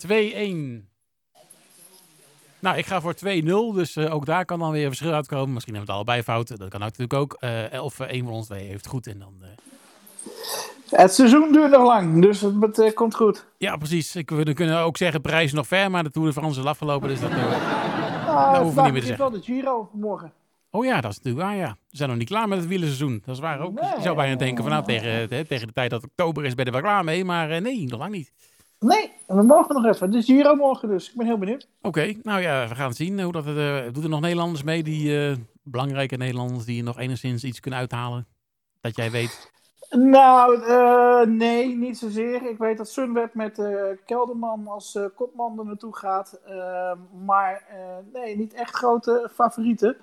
2-1. 0.07 0.85
Nou, 2.59 2.77
ik 2.77 2.85
ga 2.85 3.01
voor 3.01 3.15
2-0. 3.15 3.17
Dus 3.75 3.95
uh, 3.95 4.13
ook 4.13 4.25
daar 4.25 4.45
kan 4.45 4.59
dan 4.59 4.71
weer 4.71 4.83
een 4.83 4.87
verschil 4.87 5.13
uitkomen. 5.13 5.53
Misschien 5.53 5.75
hebben 5.75 5.93
we 5.93 5.99
het 5.99 6.07
allebei 6.07 6.23
fout. 6.23 6.57
Dat 6.57 6.69
kan 6.69 6.79
natuurlijk 6.79 7.13
ook. 7.13 7.37
of 7.81 7.99
een 7.99 8.23
van 8.23 8.33
ons 8.33 8.45
twee 8.45 8.67
heeft 8.67 8.87
goed. 8.87 9.07
En 9.07 9.19
dan 9.19 9.33
het 10.89 11.13
seizoen 11.13 11.51
duurt 11.51 11.71
nog 11.71 11.83
lang, 11.83 12.21
dus 12.21 12.41
het, 12.41 12.79
uh, 12.79 12.93
komt 12.93 13.15
goed. 13.15 13.45
Ja, 13.57 13.77
precies. 13.77 14.15
Ik, 14.15 14.29
we 14.29 14.53
kunnen 14.53 14.79
ook 14.79 14.97
zeggen, 14.97 15.21
prijs 15.21 15.53
nog 15.53 15.67
ver, 15.67 15.91
maar 15.91 16.03
de 16.03 16.11
Tour 16.11 16.27
de 16.27 16.33
France 16.33 16.59
is 16.59 16.65
afgelopen, 16.65 17.07
dus 17.07 17.19
dat, 17.19 17.29
uh, 17.29 17.37
dat 18.53 18.61
hoeven 18.61 18.75
we 18.75 18.81
niet 18.81 18.91
meer 18.91 19.01
te 19.01 19.07
zeggen. 19.07 19.29
wel 19.29 19.39
de 19.39 19.41
Giro 19.41 19.89
morgen. 19.93 20.33
Oh 20.75 20.85
ja, 20.85 21.01
dat 21.01 21.11
is 21.11 21.17
natuurlijk 21.17 21.45
waar, 21.45 21.55
ja. 21.55 21.77
We 21.89 21.97
zijn 21.97 22.09
nog 22.09 22.17
niet 22.17 22.27
klaar 22.27 22.47
met 22.47 22.57
het 22.57 22.67
wielerseizoen. 22.67 23.21
Dat 23.25 23.35
is 23.35 23.41
waar 23.41 23.59
ook. 23.59 23.79
Nee. 23.79 23.95
Ik 23.95 24.01
zou 24.01 24.15
bijna 24.15 24.35
denken 24.35 24.63
van 24.63 24.71
nou, 24.71 24.85
tegen, 24.85 25.09
hè, 25.09 25.45
tegen 25.45 25.67
de 25.67 25.73
tijd 25.73 25.89
dat 25.89 26.03
oktober 26.03 26.45
is 26.45 26.53
ben 26.53 26.65
je 26.65 26.71
wel 26.71 26.81
klaar 26.81 27.03
mee. 27.03 27.25
Maar 27.25 27.51
eh, 27.51 27.61
nee, 27.61 27.85
nog 27.87 27.99
lang 27.99 28.11
niet. 28.11 28.31
Nee, 28.79 29.11
we 29.27 29.43
mogen 29.43 29.75
nog 29.75 29.93
even. 29.93 30.07
Het 30.07 30.15
is 30.15 30.25
Giro 30.25 30.55
morgen 30.55 30.89
dus. 30.89 31.09
Ik 31.09 31.15
ben 31.15 31.25
heel 31.25 31.37
benieuwd. 31.37 31.67
Oké, 31.81 32.13
nou 32.23 32.41
ja, 32.41 32.67
we 32.67 32.75
gaan 32.75 32.93
zien. 32.93 33.21
Hoe 33.21 33.31
dat 33.31 33.45
het, 33.45 33.57
eh, 33.57 33.93
doet 33.93 34.03
er 34.03 34.09
nog 34.09 34.19
Nederlanders 34.19 34.63
mee, 34.63 34.83
die 34.83 35.27
eh, 35.27 35.35
belangrijke 35.63 36.17
Nederlanders, 36.17 36.65
die 36.65 36.83
nog 36.83 36.99
enigszins 36.99 37.43
iets 37.43 37.59
kunnen 37.59 37.79
uithalen? 37.79 38.27
Dat 38.81 38.95
jij 38.95 39.11
weet. 39.11 39.51
Nou, 39.95 40.61
eh, 40.63 41.21
nee, 41.21 41.75
niet 41.75 41.97
zozeer. 41.97 42.49
Ik 42.49 42.57
weet 42.57 42.77
dat 42.77 42.89
Sunweb 42.89 43.33
met 43.33 43.59
eh, 43.59 43.83
Kelderman 44.05 44.67
als 44.67 44.95
eh, 44.95 45.05
kopman 45.15 45.59
er 45.59 45.65
naartoe 45.65 45.95
gaat. 45.95 46.39
Ehm, 46.45 46.97
maar 47.25 47.65
nee, 48.13 48.37
niet 48.37 48.53
echt 48.53 48.75
grote 48.75 49.29
favorieten. 49.33 49.97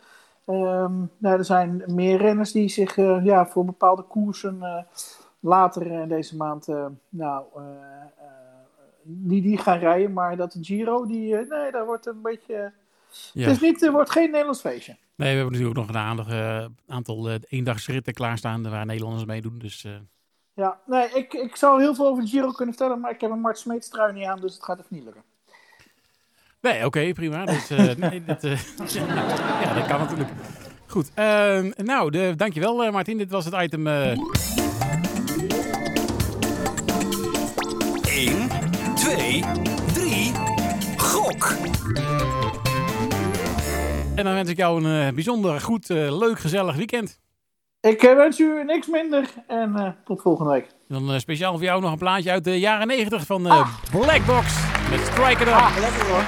Ehm, 0.44 0.92
nou, 1.18 1.38
er 1.38 1.44
zijn 1.44 1.82
meer 1.87 2.16
renners 2.16 2.52
die 2.52 2.68
zich 2.68 2.96
ja, 3.22 3.46
voor 3.46 3.64
bepaalde 3.64 4.02
koersen 4.02 4.87
later 5.40 5.87
in 5.87 6.08
deze 6.08 6.37
maand 6.37 6.68
nou, 7.08 7.44
die, 9.02 9.42
die 9.42 9.58
gaan 9.58 9.78
rijden. 9.78 10.12
Maar 10.12 10.37
dat 10.37 10.52
de 10.52 10.64
Giro, 10.64 11.06
die, 11.06 11.34
nee, 11.34 11.70
daar 11.70 11.87
wordt 11.87 12.06
een 12.06 12.22
beetje... 12.22 12.72
Ja. 13.32 13.42
Het 13.42 13.50
is 13.50 13.61
niet, 13.61 13.82
er 13.82 13.92
wordt 13.92 14.11
geen 14.11 14.30
Nederlands 14.30 14.61
feestje. 14.61 14.96
Nee, 15.16 15.28
we 15.31 15.37
hebben 15.37 15.52
natuurlijk 15.52 15.78
ook 15.78 15.87
nog 15.87 15.95
een 15.97 16.02
aantal, 16.02 16.26
eh, 16.26 16.64
aantal 16.88 17.28
eh, 17.28 17.35
eendagsritten 17.49 18.12
klaarstaan 18.12 18.71
waar 18.71 18.87
Nederlanders 18.87 19.25
meedoen. 19.25 19.59
Dus 19.59 19.85
eh, 19.85 19.92
Ja, 20.54 20.81
nee, 20.87 21.09
ik, 21.14 21.33
ik 21.33 21.57
zou 21.57 21.81
heel 21.81 21.95
veel 21.95 22.07
over 22.07 22.23
de 22.23 22.28
Giro 22.28 22.50
kunnen 22.50 22.75
vertellen, 22.75 23.00
maar 23.00 23.11
ik 23.11 23.21
heb 23.21 23.31
een 23.31 23.40
Mart 23.40 23.59
Smeets 23.59 23.88
trui 23.88 24.12
niet 24.12 24.26
aan, 24.26 24.40
dus 24.40 24.54
het 24.54 24.64
gaat 24.64 24.78
even 24.78 24.95
niet 24.97 25.04
lukken. 25.04 25.23
nee, 26.61 26.87
oké, 26.87 27.12
prima. 27.12 27.45
Dus, 27.45 27.71
eh, 27.71 27.97
nee, 28.11 28.25
dat, 28.25 28.45
eh, 28.45 28.59
ja, 29.62 29.75
dat 29.75 29.87
kan 29.87 30.00
natuurlijk. 30.00 30.31
Goed, 30.87 31.11
ehm, 31.14 31.71
nou, 31.76 32.11
de, 32.11 32.33
dankjewel 32.37 32.85
eh, 32.85 32.92
Martin. 32.92 33.19
Dit 33.19 33.31
was 33.31 33.45
het 33.45 33.54
item 33.54 33.87
En 44.14 44.25
dan 44.25 44.35
wens 44.35 44.50
ik 44.50 44.57
jou 44.57 44.85
een 44.85 45.07
eh, 45.07 45.14
bijzonder 45.14 45.61
goed, 45.61 45.90
eh, 45.90 46.19
leuk, 46.19 46.38
gezellig 46.38 46.76
weekend. 46.76 47.21
Ik 47.81 48.02
eh, 48.02 48.16
wens 48.16 48.40
u 48.40 48.64
niks 48.64 48.87
minder 48.87 49.28
en 49.47 49.76
eh, 49.76 49.88
tot 50.04 50.23
volgende 50.23 50.50
week. 50.52 50.66
Dan 50.88 51.21
speciaal 51.21 51.52
voor 51.52 51.62
jou 51.62 51.81
nog 51.81 51.92
een 51.92 51.99
plaatje 51.99 52.31
uit 52.31 52.45
de 52.45 52.59
jaren 52.59 52.87
90 52.87 53.26
van 53.26 53.47
eh 53.47 53.69
Black 53.90 54.26
Box 54.26 54.47
met 54.90 55.00
Strike 55.00 55.42
It 55.42 55.49
Up. 55.49 55.54
Ah, 55.54 55.76
lekker 55.81 56.07
hoor. 56.07 56.25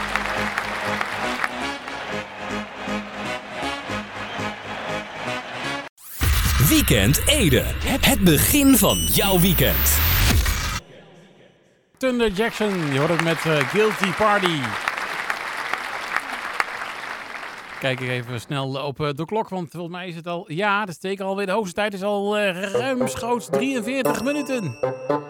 Weekend 6.68 7.22
Ede. 7.26 7.62
Het 7.64 8.04
het 8.04 8.20
begin 8.20 8.76
van 8.76 8.98
jouw 8.98 9.40
weekend. 9.40 9.98
Thunder 11.96 12.30
Jackson, 12.30 12.92
je 12.92 12.98
hoort 12.98 13.10
het 13.10 13.24
met 13.24 13.38
Guilty 13.38 14.10
Party. 14.16 14.60
Kijk 17.84 18.00
ik 18.00 18.08
even 18.08 18.40
snel 18.40 18.86
op 18.86 19.00
eh, 19.00 19.08
de 19.14 19.24
klok, 19.24 19.48
want 19.48 19.70
volgens 19.70 19.92
mij 19.92 20.08
is 20.08 20.14
het 20.14 20.26
al... 20.26 20.44
Ja, 20.52 20.84
dat 20.84 20.96
zeker 21.00 21.24
alweer 21.24 21.46
de 21.46 21.52
hoogste 21.52 21.74
tijd. 21.74 21.94
is 21.94 22.02
al 22.02 22.36
eh, 22.36 22.72
ruimschoots 22.72 23.48
43 23.50 24.22
minuten. 24.22 24.78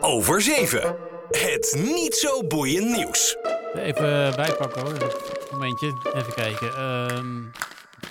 Over 0.00 0.40
7. 0.40 0.96
Het 1.30 1.74
niet 1.78 2.14
zo 2.14 2.46
boeiend 2.46 2.96
nieuws. 2.96 3.36
Even 3.74 4.36
bijpakken 4.36 4.80
hoor. 4.80 4.92
Een 4.92 5.10
momentje. 5.50 5.86
Even 6.14 6.34
kijken. 6.34 6.68
Ehm 6.68 7.40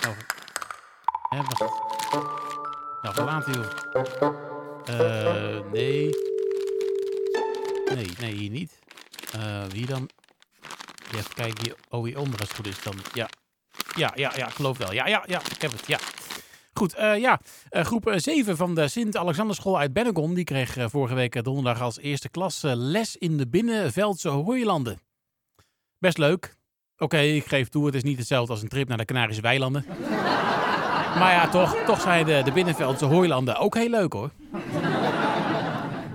nou, 0.00 0.14
hè, 1.28 1.36
wacht. 1.36 1.72
Nou, 3.02 3.14
verlaat. 3.14 3.46
Eh, 4.84 5.72
nee. 5.72 6.10
Nee, 7.94 8.08
nee, 8.20 8.32
hier 8.32 8.50
niet. 8.50 8.78
Wie 9.68 9.86
dan? 9.86 10.08
Even 11.14 11.34
kijken 11.34 11.64
hier. 11.64 11.76
Oh, 11.88 12.04
hieronder 12.04 12.40
als 12.40 12.48
het 12.48 12.56
goed 12.56 12.66
is 12.66 12.82
dan. 12.82 12.94
Ja. 13.12 13.28
Ja, 13.94 14.12
ja, 14.14 14.32
ja, 14.36 14.48
geloof 14.48 14.78
wel. 14.78 14.92
Ja, 14.92 15.06
ja, 15.06 15.24
ja, 15.26 15.40
ik 15.50 15.62
heb 15.62 15.72
het. 15.72 15.86
Ja. 15.86 15.98
Goed, 16.72 16.94
eh, 16.94 17.18
ja. 17.18 17.40
Eh, 17.68 17.84
groep 17.84 18.12
7 18.16 18.56
van 18.56 18.74
de 18.74 18.88
Sint-Alexanderschool 18.88 19.78
uit 19.78 19.92
Bennekom... 19.92 20.34
die 20.34 20.44
kreeg 20.44 20.76
eh, 20.76 20.84
vorige 20.88 21.14
week 21.14 21.34
eh, 21.34 21.42
donderdag 21.42 21.80
als 21.80 21.98
eerste 21.98 22.28
klas 22.28 22.62
eh, 22.62 22.72
les 22.74 23.16
in 23.16 23.36
de 23.36 23.48
Binnenveldse 23.48 24.28
Hooilanden. 24.28 24.98
Best 25.98 26.18
leuk. 26.18 26.56
Oké, 26.98 27.18
ik 27.18 27.44
geef 27.46 27.68
toe, 27.68 27.86
het 27.86 27.94
is 27.94 28.02
niet 28.02 28.18
hetzelfde 28.18 28.52
als 28.52 28.62
een 28.62 28.68
trip 28.68 28.88
naar 28.88 28.98
de 28.98 29.04
Canarische 29.04 29.42
weilanden. 29.42 29.84
maar 31.18 31.32
ja, 31.32 31.48
toch, 31.48 31.76
toch 31.86 32.00
zijn 32.00 32.26
de, 32.26 32.42
de 32.44 32.52
Binnenveldse 32.52 33.04
Hooilanden 33.04 33.56
ook 33.56 33.74
heel 33.74 33.90
leuk 33.90 34.12
hoor. 34.12 34.30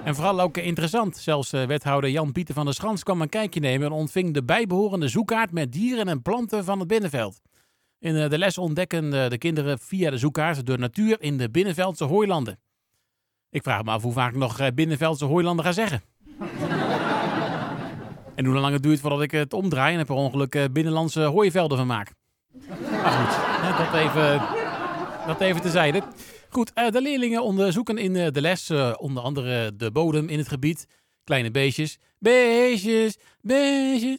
En 0.09 0.15
vooral 0.15 0.41
ook 0.41 0.57
eh, 0.57 0.65
interessant. 0.65 1.17
Zelfs 1.17 1.53
eh, 1.53 1.65
wethouder 1.65 2.09
Jan 2.09 2.31
Pieter 2.31 2.53
van 2.53 2.65
der 2.65 2.73
Schans 2.73 3.03
kwam 3.03 3.21
een 3.21 3.29
kijkje 3.29 3.59
nemen 3.59 3.87
en 3.87 3.93
ontving 3.93 4.33
de 4.33 4.43
bijbehorende 4.43 5.07
zoekkaart 5.07 5.51
met 5.51 5.71
dieren 5.71 6.07
en 6.07 6.21
planten 6.21 6.65
van 6.65 6.79
het 6.79 6.87
binnenveld. 6.87 7.41
In 7.99 8.15
eh, 8.15 8.29
de 8.29 8.37
les 8.37 8.57
ontdekken 8.57 9.13
eh, 9.13 9.29
de 9.29 9.37
kinderen 9.37 9.79
via 9.79 10.09
de 10.09 10.17
zoekkaart 10.17 10.65
de 10.65 10.77
natuur 10.77 11.21
in 11.21 11.37
de 11.37 11.49
Binnenveldse 11.49 12.03
hooilanden. 12.03 12.59
Ik 13.49 13.63
vraag 13.63 13.83
me 13.83 13.91
af 13.91 14.01
hoe 14.01 14.13
vaak 14.13 14.31
ik 14.31 14.37
nog 14.37 14.59
eh, 14.59 14.67
Binnenveldse 14.73 15.25
hooilanden 15.25 15.65
ga 15.65 15.71
zeggen. 15.71 16.01
en 18.35 18.45
hoe 18.45 18.55
lang 18.55 18.73
het 18.73 18.83
duurt 18.83 18.99
voordat 18.99 19.21
ik 19.21 19.31
het 19.31 19.53
omdraai 19.53 19.93
en 19.93 19.99
er 19.99 20.05
per 20.05 20.15
ongeluk 20.15 20.69
binnenlandse 20.71 21.21
hooivelden 21.21 21.77
van 21.77 21.87
maak. 21.87 22.11
Maar 23.01 23.11
goed, 23.11 23.77
dat 23.77 23.93
even, 24.01 24.41
dat 25.27 25.41
even 25.41 25.61
tezijde. 25.61 26.01
Goed, 26.49 26.71
de 26.75 27.01
leerlingen 27.01 27.43
onderzoeken 27.43 27.97
in 27.97 28.13
de 28.13 28.41
les 28.41 28.71
onder 28.97 29.23
andere 29.23 29.75
de 29.75 29.91
bodem 29.91 30.29
in 30.29 30.37
het 30.37 30.47
gebied. 30.47 30.87
Kleine 31.23 31.51
beestjes, 31.51 31.99
beestjes, 32.19 33.17
beestjes. 33.41 34.17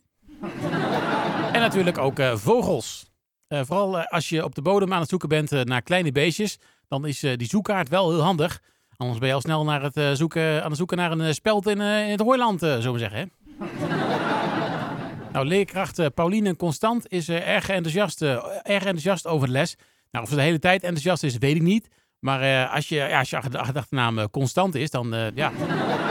en 1.52 1.60
natuurlijk 1.60 1.98
ook 1.98 2.22
vogels. 2.34 3.09
Eh, 3.50 3.60
vooral 3.64 3.98
eh, 3.98 4.06
als 4.06 4.28
je 4.28 4.44
op 4.44 4.54
de 4.54 4.62
bodem 4.62 4.92
aan 4.92 5.00
het 5.00 5.08
zoeken 5.08 5.28
bent 5.28 5.52
eh, 5.52 5.62
naar 5.62 5.82
kleine 5.82 6.12
beestjes, 6.12 6.58
dan 6.88 7.06
is 7.06 7.20
die 7.20 7.48
zoekkaart 7.48 7.88
wel 7.88 8.10
heel 8.10 8.20
handig. 8.20 8.60
Anders 8.96 9.18
ben 9.18 9.28
je 9.28 9.34
al 9.34 9.40
snel 9.40 9.64
naar 9.64 9.82
het, 9.82 10.18
zoeken, 10.18 10.62
aan 10.62 10.68
het 10.68 10.76
zoeken 10.76 10.96
naar 10.96 11.10
een 11.10 11.34
speld 11.34 11.66
in, 11.66 11.80
in 11.80 12.10
het 12.10 12.20
hooiland, 12.20 12.60
zo 12.60 12.90
maar 12.90 12.98
zeggen. 12.98 13.18
Hè? 13.18 13.24
nou, 15.32 15.46
leerkracht 15.46 16.14
Pauline 16.14 16.56
Constant 16.56 17.12
is 17.12 17.28
erg, 17.28 17.68
enthousiast, 17.68 18.22
erg 18.22 18.84
enthousiast 18.84 19.26
over 19.26 19.46
de 19.46 19.52
les. 19.52 19.76
Nou, 20.10 20.24
of 20.24 20.30
ze 20.30 20.36
de 20.36 20.42
hele 20.42 20.58
tijd 20.58 20.82
enthousiast 20.82 21.22
is, 21.22 21.38
weet 21.38 21.56
ik 21.56 21.62
niet. 21.62 21.88
Maar 22.18 22.68
als, 22.68 22.88
je, 22.88 22.94
ja, 22.96 23.18
als 23.18 23.30
je 23.30 23.36
achter- 23.36 23.58
achternaam 23.58 24.30
constant 24.30 24.74
is, 24.74 24.90
dan 24.90 25.30
ja, 25.34 25.52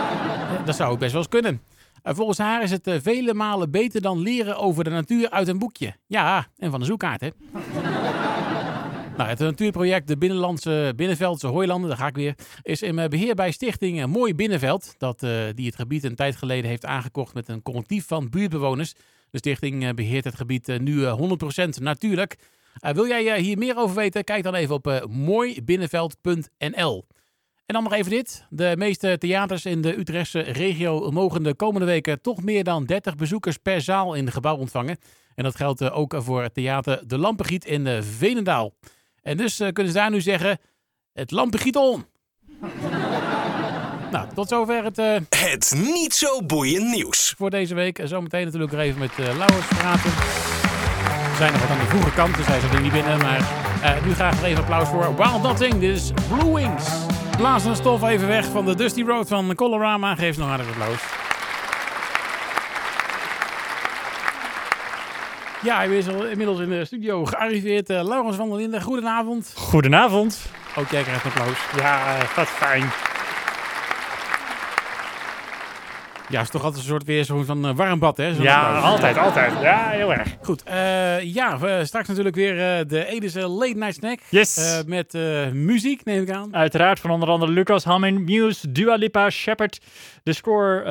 dat 0.66 0.76
zou 0.76 0.92
ook 0.92 1.00
best 1.00 1.12
wel 1.12 1.22
eens 1.22 1.30
kunnen. 1.30 1.62
Volgens 2.04 2.38
haar 2.38 2.64
is 2.64 2.72
het 2.72 2.88
eh, 2.88 2.96
vele 3.02 3.34
malen 3.34 3.72
beter 3.72 4.02
dan 4.02 4.20
leren 4.20 4.58
over 4.58 4.84
de 4.84 4.90
natuur 4.90 5.30
uit 5.30 5.48
een 5.48 5.60
boekje. 5.60 5.94
Ja, 6.08 6.48
en 6.58 6.72
van 6.72 6.80
de 6.80 6.86
zoekkaart, 6.86 7.22
hè. 7.22 7.30
nou, 9.18 9.30
het 9.30 9.40
natuurproject 9.40 10.08
De 10.08 10.18
Binnenlandse 10.18 10.94
Binnenveldse 10.96 11.48
Hooilanden, 11.48 11.90
daar 11.90 11.98
ga 11.98 12.08
ik 12.08 12.16
weer, 12.16 12.36
is 12.62 12.82
in 12.82 13.00
eh, 13.00 13.08
beheer 13.08 13.36
bij 13.36 13.52
stichting 13.52 14.00
eh, 14.00 14.06
Mooi 14.06 14.36
Binnenveld, 14.36 14.96
dat, 14.98 15.20
die 15.56 15.66
het 15.66 15.76
gebied 15.76 16.04
een 16.04 16.16
tijd 16.16 16.36
geleden 16.36 16.70
heeft 16.70 16.86
aangekocht 16.86 17.34
met 17.34 17.48
een 17.48 17.62
collectief 17.62 18.08
van 18.08 18.30
buurtbewoners. 18.30 18.94
De 19.32 19.38
stichting 19.38 19.86
eh, 19.86 19.94
beheert 19.94 20.24
het 20.24 20.36
gebied 20.36 20.80
nu 20.80 21.06
eh, 21.06 21.20
100% 21.20 21.82
natuurlijk. 21.82 22.36
Wil 22.94 23.08
jij 23.08 23.40
hier 23.40 23.58
meer 23.58 23.78
over 23.78 23.96
weten? 23.96 24.24
Kijk 24.24 24.44
dan 24.44 24.56
even 24.56 24.76
op 24.76 25.08
mooibinnenveld.nl. 25.10 27.06
En 27.70 27.76
dan 27.76 27.84
nog 27.84 27.94
even 27.94 28.12
dit. 28.12 28.46
De 28.50 28.74
meeste 28.78 29.18
theaters 29.18 29.66
in 29.66 29.82
de 29.82 29.98
Utrechtse 29.98 30.40
regio 30.40 31.12
mogen 31.12 31.44
de 31.44 31.56
komende 31.56 31.86
weken 31.86 32.22
toch 32.22 32.44
meer 32.44 32.64
dan 32.64 32.86
30 32.86 33.16
bezoekers 33.16 33.58
per 33.58 33.82
zaal 33.82 34.14
in 34.14 34.26
het 34.26 34.34
gebouw 34.34 34.58
ontvangen. 34.58 34.98
En 35.36 35.44
dat 35.44 35.56
geldt 35.56 35.82
eh, 35.82 35.98
ook 35.98 36.16
voor 36.18 36.42
het 36.44 36.54
theater 36.54 37.08
De 37.08 37.18
Lampengiet 37.18 37.66
in 37.66 37.88
eh, 37.88 38.02
Venendaal. 38.02 38.74
En 39.22 39.38
dus 39.38 39.60
eh, 39.60 39.72
kunnen 39.72 39.94
ze 39.94 40.00
daar 40.00 40.12
nu 40.12 40.22
zeggen, 40.22 40.60
het 41.14 41.32
lampengiet 41.32 41.76
on. 41.76 42.06
nou, 44.12 44.28
tot 44.34 44.48
zover 44.48 44.84
het 44.84 44.98
Het 45.30 45.74
niet 45.96 46.14
zo 46.14 46.44
boeiend 46.46 46.90
nieuws. 46.90 47.34
voor 47.38 47.50
deze 47.50 47.76
week. 47.76 48.00
En 48.00 48.08
Zometeen 48.08 48.46
natuurlijk 48.46 48.72
nog 48.72 48.82
even 48.82 49.00
met 49.00 49.12
eh 49.12 49.38
Lauwers 49.38 49.68
praten. 49.68 50.10
We 50.10 51.36
zijn 51.38 51.52
nog 51.52 51.62
wat 51.62 51.70
aan 51.70 51.80
de 51.80 51.86
vroege 51.86 52.12
kant, 52.12 52.36
dus 52.36 52.46
hij 52.46 52.60
zit 52.60 52.74
er 52.74 52.82
niet 52.82 52.92
binnen. 52.92 53.18
Maar 53.18 53.42
nu 54.06 54.14
graag 54.14 54.36
nog 54.36 54.44
even 54.44 54.62
applaus 54.62 54.88
voor 54.88 55.16
Wild 55.16 55.42
Nothing. 55.42 55.80
Dit 55.80 55.96
is 55.96 56.12
Blue 56.30 56.54
Wings. 56.54 57.19
Een 57.40 57.76
stof 57.76 58.04
even 58.04 58.28
weg 58.28 58.46
van 58.46 58.66
de 58.66 58.76
Dusty 58.76 59.04
Road 59.04 59.28
van 59.28 59.56
Colorama. 59.56 60.16
Geef 60.16 60.38
nog 60.38 60.48
hartelijk 60.48 60.78
applaus. 60.78 61.02
Ja, 65.62 65.76
hij 65.76 65.98
is 65.98 66.08
al 66.08 66.26
inmiddels 66.26 66.60
in 66.60 66.70
de 66.70 66.86
studio 66.86 67.26
gearriveerd. 67.26 67.90
Eh 67.90 68.04
Laurens 68.04 68.36
van 68.36 68.50
der 68.50 68.58
Linden, 68.58 68.82
goedenavond. 68.82 69.54
Goedenavond. 69.56 70.42
Ook 70.76 70.90
jij 70.90 71.04
krijgt 71.04 71.26
een 71.26 71.32
applaus. 71.32 71.58
Ja, 71.78 72.16
eh, 72.16 72.36
wat 72.36 72.48
fijn. 72.48 72.84
Ja, 76.30 76.36
het 76.38 76.46
is 76.46 76.50
toch 76.52 76.64
altijd 76.64 76.82
een 76.84 76.90
soort 76.90 77.04
weer 77.04 77.26
zo'n 77.26 77.46
van 77.46 77.66
eh, 77.68 77.76
warm 77.76 78.00
bad, 78.00 78.18
hè? 78.18 78.28
Ja, 78.28 78.62
applaus. 78.62 78.84
altijd, 78.84 79.18
altijd. 79.18 79.54
Ja, 79.62 79.90
heel 79.90 80.14
erg. 80.14 80.36
Goed, 80.42 80.64
eh, 80.64 81.22
ja, 81.24 81.84
straks 81.86 82.08
natuurlijk 82.08 82.36
weer 82.36 82.52
eh, 82.80 82.86
de 82.88 83.06
Edese 83.06 83.48
Late 83.48 83.74
Night 83.78 83.94
Snack. 83.94 84.20
Yes. 84.30 84.82
Met 84.86 85.14
muziek, 85.54 86.06
neem 86.06 86.22
ik 86.22 86.30
aan. 86.32 86.56
Uiteraard 86.56 87.00
van 87.00 87.10
onder 87.12 87.30
andere 87.30 87.52
Lucas 87.52 87.84
Hamming, 87.84 88.26
Muse, 88.26 88.72
Dua 88.72 88.96
Lipa, 88.96 89.30
Shepard, 89.30 89.80
The 90.24 90.34
Score, 90.34 90.84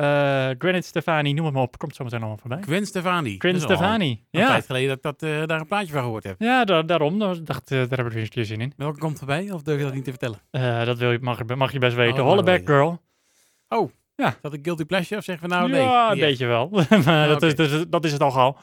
Granite 0.57 0.87
Stefani, 0.87 1.33
noem 1.33 1.45
het 1.45 1.53
maar 1.53 1.63
op. 1.63 1.77
Komt 1.77 1.95
zo 1.95 2.03
meteen 2.03 2.19
allemaal 2.19 2.37
voorbij. 2.37 2.61
Gwen 2.61 2.85
Stefani. 2.85 3.35
Gwen 3.37 3.59
Stefani. 3.61 4.09
Een 4.31 4.39
Ja, 4.39 4.47
tijd 4.47 4.65
geleden 4.65 4.87
dat 4.87 4.97
ik 4.97 5.19
dat, 5.19 5.47
daar 5.49 5.59
een 5.59 5.67
plaatje 5.67 5.93
van 5.93 6.01
gehoord 6.03 6.23
heb. 6.23 6.35
ja 6.39 6.63
da- 6.65 6.81
daarom. 6.81 7.19
Da- 7.19 7.35
dacht, 7.43 7.69
daar 7.69 7.79
hebben 7.79 8.05
we 8.05 8.09
weer 8.13 8.23
een 8.23 8.29
keer 8.29 8.45
zin 8.45 8.61
in. 8.61 8.73
Welke 8.77 8.99
komt 8.99 9.19
erbij? 9.19 9.51
Of 9.51 9.61
durf 9.61 9.77
je 9.77 9.83
dat 9.85 9.93
niet 9.93 10.03
te 10.03 10.09
vertellen? 10.09 10.39
Dat 10.85 10.97
wil 10.97 11.11
je, 11.11 11.17
mag, 11.21 11.37
je- 11.47 11.55
mag 11.55 11.71
je 11.71 11.79
best 11.79 11.95
weten. 11.95 12.19
Oh, 12.23 12.29
Hollaback 12.29 12.67
mag 12.67 13.87
Girl. 14.19 14.31
Is 14.31 14.41
dat 14.41 14.53
een 14.53 14.59
guilty 14.63 14.85
pleasure? 14.85 15.17
Of 15.17 15.23
zeggen 15.23 15.49
we 15.49 15.55
nou 15.55 15.69
nee? 15.69 15.81
ja, 15.81 16.11
een 16.11 16.19
beetje 16.19 16.45
wel. 16.45 16.69
maar 17.05 17.27
dat, 17.27 17.43
is, 17.43 17.55
dat, 17.55 17.71
is, 17.71 17.83
dat 17.89 18.05
is 18.05 18.11
het 18.11 18.21
al 18.21 18.31
gauw. 18.31 18.57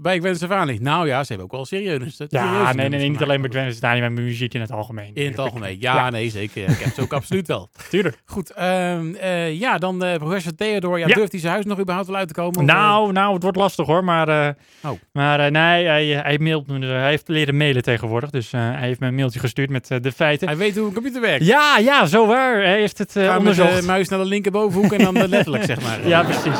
Bij 0.00 0.18
Gwen 0.18 0.36
Stefani. 0.36 0.78
Nou 0.80 1.06
ja, 1.06 1.20
ze 1.22 1.26
hebben 1.28 1.44
ook 1.46 1.52
wel 1.52 1.64
serieus. 1.64 2.16
serieuze 2.16 2.26
Ja, 2.28 2.72
nee, 2.72 2.88
nee, 2.88 2.98
nee, 3.00 3.08
niet 3.10 3.22
alleen 3.22 3.40
bij 3.40 3.50
Gwen 3.50 3.72
Stefani, 3.72 4.00
maar 4.00 4.12
muziek 4.12 4.54
in 4.54 4.60
het 4.60 4.72
algemeen. 4.72 5.10
In 5.14 5.26
het 5.30 5.38
algemeen. 5.38 5.76
Ja, 5.80 6.10
nee, 6.10 6.30
zeker. 6.30 6.68
Ik 6.68 6.78
heb 6.78 6.94
ze 6.94 7.00
ook 7.00 7.12
absoluut 7.20 7.46
wel. 7.46 7.70
Tuurlijk. 7.90 8.22
Goed, 8.24 8.50
ehm, 8.52 9.14
eh, 9.14 9.52
ja, 9.60 9.78
dan 9.78 10.04
eh 10.04 10.14
professor 10.16 10.54
Theodor. 10.54 10.98
Ja, 10.98 11.06
Ja. 11.06 11.14
durft 11.14 11.30
hij 11.32 11.40
zijn 11.40 11.52
huis 11.52 11.64
nog 11.64 11.78
überhaupt 11.80 12.08
wel 12.08 12.16
uit 12.16 12.28
te 12.28 12.34
komen? 12.34 12.54
Of, 12.62 12.68
eh, 12.68 12.74
Nou, 12.74 13.12
nou, 13.12 13.34
het 13.34 13.42
wordt 13.42 13.56
lastig 13.58 13.86
hoor, 13.86 14.04
maar, 14.04 14.56
Oh. 14.82 14.90
maar 15.12 15.50
nee, 15.50 15.86
hij, 15.86 16.06
hij, 16.06 16.38
mailt 16.38 16.66
me, 16.66 16.86
hij 16.86 17.08
heeft 17.08 17.28
leren 17.28 17.56
mailen 17.56 17.82
tegenwoordig, 17.82 18.30
dus 18.30 18.50
hij 18.50 18.76
heeft 18.78 19.00
me 19.00 19.06
een 19.06 19.14
mailtje 19.14 19.38
gestuurd 19.40 19.70
met 19.70 19.86
de 20.02 20.12
feiten. 20.12 20.48
hij 20.48 20.56
weet 20.56 20.76
hoe 20.76 20.86
een 20.86 20.92
computer 20.94 21.20
werkt. 21.20 21.44
Ja, 21.44 21.78
ja, 21.78 22.06
zo 22.06 22.26
waar. 22.26 22.54
Hij 22.62 22.78
heeft 22.78 22.98
het 22.98 23.12
Ga 23.12 23.20
met 23.30 23.38
onderzocht. 23.38 23.80
de 23.80 23.86
muis 23.86 24.08
naar 24.08 24.18
de 24.18 24.24
linkerbovenhoek 24.24 24.92
en 24.92 25.04
dan 25.04 25.28
letterlijk, 25.28 25.64
zeg 25.74 25.80
maar. 25.82 26.08
Ja, 26.08 26.22
precies. 26.22 26.58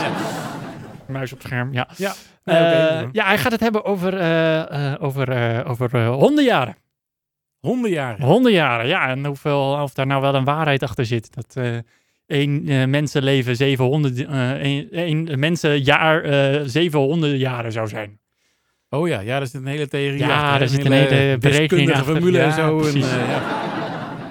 Muis 1.09 1.33
op 1.33 1.41
scherm, 1.41 1.73
ja. 1.73 1.89
Ja. 1.97 2.15
Eh, 2.45 2.55
Nee, 3.01 3.09
ja, 3.13 3.27
hij 3.27 3.39
gaat 3.39 3.53
het 3.53 3.61
hebben 3.61 3.85
over, 3.85 4.15
eh, 4.19 4.93
eh, 4.93 5.03
over, 5.03 5.65
over 5.67 6.07
hondenjaren. 6.07 6.77
Hondenjaren. 7.61 8.25
Hondenjaren, 8.27 8.87
ja. 8.87 9.09
En 9.09 9.25
hoeveel, 9.27 9.79
of 9.83 9.93
daar 9.95 10.07
nou 10.07 10.21
wel 10.21 10.35
een 10.35 10.45
waarheid 10.45 10.83
achter 10.83 11.07
zit. 11.07 11.35
Dat 11.35 11.57
één 12.27 12.69
eh, 12.69 12.85
mensenleven 12.85 13.57
zeven 13.57 13.85
honden, 13.85 14.29
eh, 14.29 14.51
één, 14.53 14.91
één 14.91 15.39
mensenjaar 15.39 16.23
eh 16.23 16.61
zeven 16.65 16.99
hondenjaren 17.01 17.73
zou 17.73 17.89
zijn. 17.89 18.19
Oh 18.91 19.09
ja, 19.09 19.21
ja, 19.21 19.39
daar 19.39 19.47
zit 19.47 19.61
een 19.61 19.67
hele 19.67 19.89
theorie 19.89 20.19
Ja, 20.19 20.35
achter. 20.35 20.53
hè. 20.53 20.59
daar 20.59 20.69
zit 20.69 20.85
een 20.85 20.93
hele 20.93 21.39
berekening 21.39 21.41
wiskundige 21.69 21.99
achter. 21.99 22.15
formule 22.15 22.39
en 22.39 22.47
Ja, 22.49 22.55
zo. 22.55 22.77
En, 22.77 22.77
precies. 22.83 23.11
eh, 23.11 23.31
ja. 23.31 23.67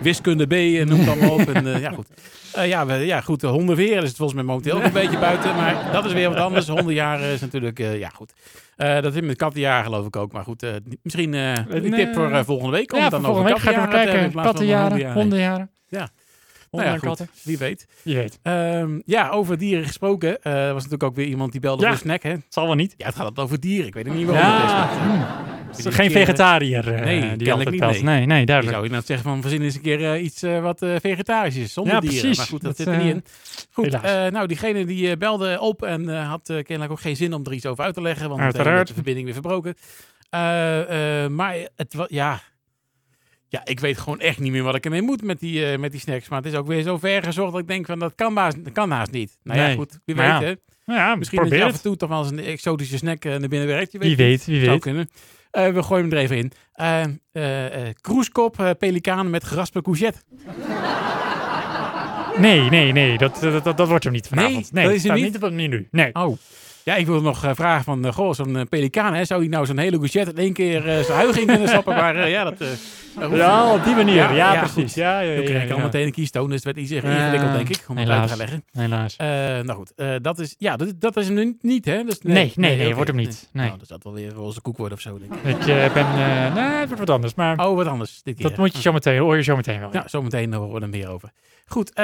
Wiskunde 0.02 0.46
B 0.48 0.52
en 0.54 0.88
noem 0.88 1.00
het 1.00 1.08
allemaal 1.10 1.32
op. 1.32 1.40
En, 1.40 1.74
eh, 1.74 1.82
ja, 1.82 1.92
goed. 1.92 2.08
Eh, 2.54 2.68
ja, 2.68 2.86
we, 2.86 2.94
ja, 2.94 3.22
goed. 3.22 3.40
De 3.40 3.48
hondenweer 3.48 3.98
is 4.04 4.08
het 4.08 4.16
volgens 4.18 4.34
mij 4.38 4.48
momenteel 4.48 4.76
ook 4.76 4.84
een 4.84 4.92
beetje 4.92 5.20
buiten. 5.20 5.56
Maar 5.56 5.90
dat 5.92 6.06
is 6.06 6.14
weer 6.14 6.30
wat 6.30 6.38
anders. 6.38 6.68
Hondenjaren 6.68 7.30
is 7.34 7.42
natuurlijk, 7.42 7.80
eh, 7.80 8.00
ja 8.00 8.10
goed. 8.10 8.34
Eh, 8.76 9.02
dat 9.02 9.14
zit 9.14 9.24
met 9.24 9.38
kattenjaar 9.38 9.84
geloof 9.84 10.06
ik 10.06 10.16
ook. 10.16 10.32
Maar 10.32 10.44
goed, 10.44 10.64
eh, 10.64 10.70
misschien 11.02 11.34
eh, 11.34 11.54
een 11.70 11.92
tip 11.92 12.14
voor 12.14 12.32
eh, 12.32 12.44
volgende 12.44 12.72
week. 12.72 12.92
Om 12.92 12.98
ja, 12.98 13.04
het 13.04 13.12
dan 13.14 13.22
volgende 13.24 13.54
over 13.54 13.66
week 13.66 13.76
kattenjaren 13.76 14.14
kijken. 14.14 14.42
Kattenjaren, 14.42 15.14
hondenjaren. 15.14 15.70
Ja. 15.88 16.10
Honden 16.70 16.70
Nou 16.72 16.84
en 16.86 16.92
ja, 16.92 16.98
goed. 16.98 17.08
katten. 17.08 17.30
Wie 17.44 17.58
weet. 17.58 17.88
Ehm, 18.42 19.00
ja, 19.06 19.30
over 19.30 19.58
dieren 19.58 19.86
gesproken. 19.86 20.42
eh 20.42 20.54
was 20.54 20.74
natuurlijk 20.74 21.04
ook 21.04 21.16
weer 21.16 21.26
iemand 21.28 21.52
die 21.52 21.62
belde 21.62 21.84
Ja. 21.84 21.90
voor 21.90 21.98
snack. 21.98 22.24
Hè? 22.24 22.30
Het 22.32 22.44
zal 22.50 22.66
wel 22.66 22.76
niet. 22.76 22.94
Ja, 22.98 23.06
het 23.06 23.16
gaat 23.16 23.26
altijd 23.26 23.46
over 23.48 23.60
dieren. 23.60 23.88
Ik 23.88 23.94
weet 23.94 24.08
ook 24.08 24.14
niet 24.14 24.28
waarom 24.28 24.46
het 24.54 24.64
is. 24.64 24.70
Ja, 24.72 24.78
maar- 24.86 25.48
hmm. 25.48 25.57
Die 25.84 25.92
geen 25.92 26.08
keer, 26.12 26.18
vegetariër 26.20 26.94
eh, 26.94 27.04
nee, 27.04 27.36
die 27.36 27.52
altijd 27.54 27.70
nee. 27.80 28.04
Nee, 28.04 28.26
nee, 28.26 28.40
Je 28.40 28.46
duidelijk. 28.46 28.76
zou 28.76 28.84
inderdaad 28.86 29.06
zeggen 29.08 29.30
van 29.30 29.42
verzin 29.42 29.62
eens 29.62 29.76
een 29.76 29.82
keer 29.82 30.14
eh, 30.14 30.24
iets 30.24 30.44
eh, 30.44 30.62
wat 30.62 30.80
vegetarisch 30.80 31.56
is, 31.56 31.74
zonder 31.74 31.94
Ja, 31.94 32.00
dieren. 32.00 32.20
precies. 32.20 32.38
Maar 32.38 32.48
goed, 32.48 32.62
dat, 32.62 32.78
Dat, 32.78 32.88
zit 32.88 32.96
er 32.96 33.04
niet 33.04 33.14
in. 33.14 33.24
Goed, 33.72 34.02
nou 34.32 34.48
diegene 34.48 34.86
die 34.86 35.18
belde 35.18 35.60
op 35.60 35.84
en 35.84 36.08
had 36.26 36.46
kennelijk 36.46 36.92
ook 36.92 37.00
geen 37.00 37.16
zin 37.16 37.34
om 37.34 37.46
er 37.46 37.54
iets 37.54 37.66
over 37.66 37.84
uit 37.84 37.94
te 37.94 38.02
leggen, 38.02 38.30
want 38.30 38.42
Uiteraard. 38.42 38.88
de 38.88 38.94
verbinding 38.94 39.26
weer 39.26 39.34
verbroken. 39.42 39.76
Maar 41.36 41.56
het 41.76 41.94
was, 41.94 42.08
ja... 42.10 42.42
Ja, 43.50 43.62
ik 43.66 43.80
weet 43.80 43.98
gewoon 43.98 44.20
echt 44.20 44.40
niet 44.40 44.52
meer 44.52 44.64
wat 44.64 44.76
ik 44.76 44.86
ermee 44.86 45.02
moet 45.02 45.22
met 45.24 45.40
die, 45.40 45.78
met 45.78 45.92
die 45.92 46.00
snacks. 46.00 46.30
Maar 46.30 46.42
het 46.42 46.52
is 46.52 46.58
ook 46.58 46.68
weer 46.68 46.82
zo 46.82 46.98
ver 46.98 47.24
gezocht 47.24 47.52
dat 47.52 47.62
ik 47.62 47.68
denk 47.68 47.86
van 47.86 48.00
dat 48.00 48.16
kan, 48.16 48.38
haast, 48.38 48.64
dat 48.64 48.74
kan 48.74 48.92
haast 48.92 49.12
niet. 49.12 49.38
Nou 49.44 49.60
ja, 49.60 49.66
Nee. 49.66 49.76
goed, 49.76 50.00
wie 50.06 50.16
weet 50.16 50.26
ja, 50.26 50.42
hè. 50.42 50.54
Nou 50.86 51.00
ja, 51.00 51.16
Misschien 51.16 51.40
dat 51.42 51.52
je 51.52 51.64
af 51.64 51.74
en 51.74 51.82
toe 51.82 51.96
toch 51.96 52.10
wel 52.10 52.20
eens 52.20 52.32
een 52.32 52.40
exotische 52.40 52.98
snack 52.98 53.24
naar 53.24 53.40
binnen 53.40 53.68
werkt. 53.68 53.92
Je 53.92 53.98
weet 53.98 54.08
Wie 54.08 54.18
weet, 54.28 54.46
wie 54.46 54.60
Zou 54.60 54.72
weet. 54.72 54.82
kunnen. 54.82 55.10
Eh, 55.52 55.74
we 55.74 55.84
gooien 55.84 56.10
hem 56.10 56.14
er 56.14 56.24
even 56.24 56.38
in. 56.38 56.52
Eh 56.74 57.04
eh, 57.32 57.94
kroeskop, 58.02 58.76
pelikaan 58.80 59.30
met 59.30 59.44
geraspte 59.44 59.82
courgette. 59.82 60.20
Nee, 62.38 62.70
nee, 62.70 62.92
nee. 62.92 63.18
Dat, 63.18 63.40
dat, 63.40 63.64
dat, 63.64 63.78
dat 63.78 63.88
wordt 63.88 64.04
hem 64.04 64.14
niet 64.14 64.28
vanavond. 64.28 64.72
Nee, 64.72 64.86
dat 64.86 64.94
is 64.94 65.04
hem 65.04 65.14
niet? 65.14 65.24
niet 65.24 65.36
op 65.36 65.42
het 65.42 65.54
menu. 65.54 65.88
Nee. 65.92 66.14
Oh. 66.14 66.38
Ja, 66.88 66.96
ik 66.96 67.06
wil 67.06 67.22
nog 67.22 67.44
eh, 67.44 67.52
vragen 67.54 67.84
van, 67.84 68.06
eh, 68.06 68.14
goh, 68.14 68.34
zo'n 68.34 68.56
eh, 68.58 68.62
pelikaan, 68.70 69.14
hè, 69.14 69.26
zou 69.26 69.42
die 69.42 69.50
nou 69.50 69.66
zo'n 69.66 69.78
hele 69.78 69.98
courgette 69.98 70.32
in 70.32 70.38
één 70.38 70.54
keer 70.54 70.82
zijn 70.82 71.18
huig 71.18 71.38
in 71.38 71.46
kunnen 71.46 71.68
stappen? 71.68 71.96
Maar 71.96 72.30
ja, 72.30 72.44
dat... 72.44 72.64
Ja, 73.32 73.74
op 73.74 73.84
die 73.84 73.96
manier. 73.96 74.16
Ja, 74.16 74.32
Ja, 74.32 74.54
ja, 74.54 74.60
precies. 74.60 74.94
Ja, 74.94 75.20
ja, 75.20 75.34
Dan 75.36 75.44
ja, 75.44 75.50
kreeg 75.50 75.64
ik 75.64 75.72
al 75.72 75.80
meteen 75.80 76.06
een 76.06 76.12
kiestoon, 76.12 76.46
dus 76.46 76.56
het 76.56 76.64
werd 76.64 76.78
iets 76.78 76.92
ingewikkeld, 76.92 77.52
denk 77.52 77.70
ik, 77.70 77.86
om 77.88 77.98
het 77.98 78.10
uit 78.10 78.28
te 78.28 78.34
helaas. 78.34 78.38
leggen. 78.38 78.64
Helaas. 78.72 79.16
Nou 79.66 79.72
goed, 79.72 79.94
dat 80.24 80.40
is, 80.40 80.56
ja, 80.58 80.76
dat, 80.76 80.94
dat 81.00 81.18
is 81.18 81.26
hem 81.26 81.36
nu 81.36 81.58
niet, 81.62 81.86
hè? 81.86 82.04
Dus, 82.04 82.20
Nee, 82.22 82.52
nee, 82.56 82.78
nee, 82.78 82.96
wordt 82.96 83.10
hem 83.10 83.20
niet. 83.20 83.50
Nee. 83.52 83.66
Nou, 83.66 83.78
dat 83.78 83.88
zal 83.88 84.00
wel 84.04 84.14
weer 84.14 84.32
roze 84.32 84.62
koek 84.62 84.78
worden 84.78 84.98
of 84.98 85.04
zo, 85.04 85.20
denk 85.20 85.34
ik. 85.34 85.66
Ik 85.66 85.94
ben... 85.94 86.06
nee, 86.54 86.64
het 86.64 86.88
wordt 86.88 87.00
wat 87.00 87.10
anders. 87.10 87.34
Maar 87.36 87.68
Oh, 87.68 87.76
wat 87.76 87.88
anders 87.88 88.22
dit 88.24 88.36
keer. 88.36 88.50
dat 88.50 88.58
moet 88.58 88.76
je 88.76 88.82
zo 88.82 88.92
meteen, 88.92 89.20
hoor 89.20 89.36
je 89.36 89.44
zo 89.44 89.56
meteen 89.56 89.80
wel. 89.80 89.90
Ja, 89.92 90.04
zometeen 90.08 90.54
horen 90.54 90.74
we 90.74 90.82
er 90.82 90.90
meer 90.90 91.10
over. 91.10 91.32
Goed, 91.70 91.96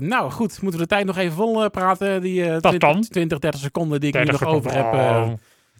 nou 0.00 0.30
goed, 0.30 0.62
moeten 0.62 0.80
we 0.80 0.86
de 0.86 0.94
tijd 0.94 1.06
nog 1.06 1.16
even 1.16 1.36
vol 1.36 1.70
praten? 1.70 2.20
Die 2.22 2.44
eh, 2.44 2.50
Dat 2.50 2.62
20, 2.62 2.78
kan. 2.78 3.00
20, 3.00 3.38
30 3.38 3.60
seconden 3.60 3.99
die 4.00 4.08
ik 4.08 4.14
nu 4.18 4.24
30 4.24 4.40
nog 4.40 4.54
over 4.54 4.72
heb. 4.74 4.92
eh, 4.92 5.28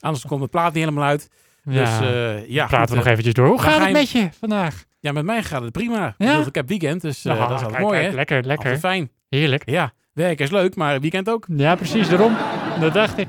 anders 0.00 0.26
komt 0.26 0.40
het 0.40 0.50
plaat 0.50 0.72
niet 0.74 0.84
helemaal 0.84 1.04
uit. 1.08 1.28
ja. 1.64 1.72
Dus 2.00 2.08
eh, 2.08 2.48
ja, 2.48 2.66
Praten 2.66 2.78
goed, 2.78 2.88
we 2.88 2.94
nog 2.94 3.04
eh, 3.04 3.10
eventjes 3.10 3.34
door. 3.34 3.46
Hoe 3.46 3.60
gaat 3.60 3.72
ga 3.72 3.78
het 3.78 3.86
je- 3.88 3.92
met 3.92 4.10
je 4.10 4.28
vandaag? 4.38 4.84
Ja, 5.00 5.12
met 5.12 5.24
mij 5.24 5.42
gaat 5.42 5.62
het 5.62 5.72
prima. 5.72 6.06
Ik, 6.18 6.26
Ja? 6.26 6.38
ik 6.46 6.54
heb 6.54 6.68
weekend, 6.68 7.00
dus 7.02 7.22
Ja, 7.22 7.34
dat 7.46 7.58
is 7.58 7.64
altijd 7.64 7.82
mooi, 7.82 8.00
hè? 8.00 8.10
Lekker, 8.10 8.36
Altijd 8.36 8.46
lekker. 8.46 8.78
fijn. 8.78 9.10
Heerlijk. 9.28 9.62
Ja, 9.70 9.92
werk 10.12 10.40
is 10.40 10.50
leuk, 10.50 10.76
maar 10.76 11.00
weekend 11.00 11.28
ook. 11.28 11.46
Ja, 11.56 11.74
precies, 11.74 12.08
daarom. 12.08 12.36
Dat 12.80 12.92
dacht 12.94 13.18
ik. 13.18 13.28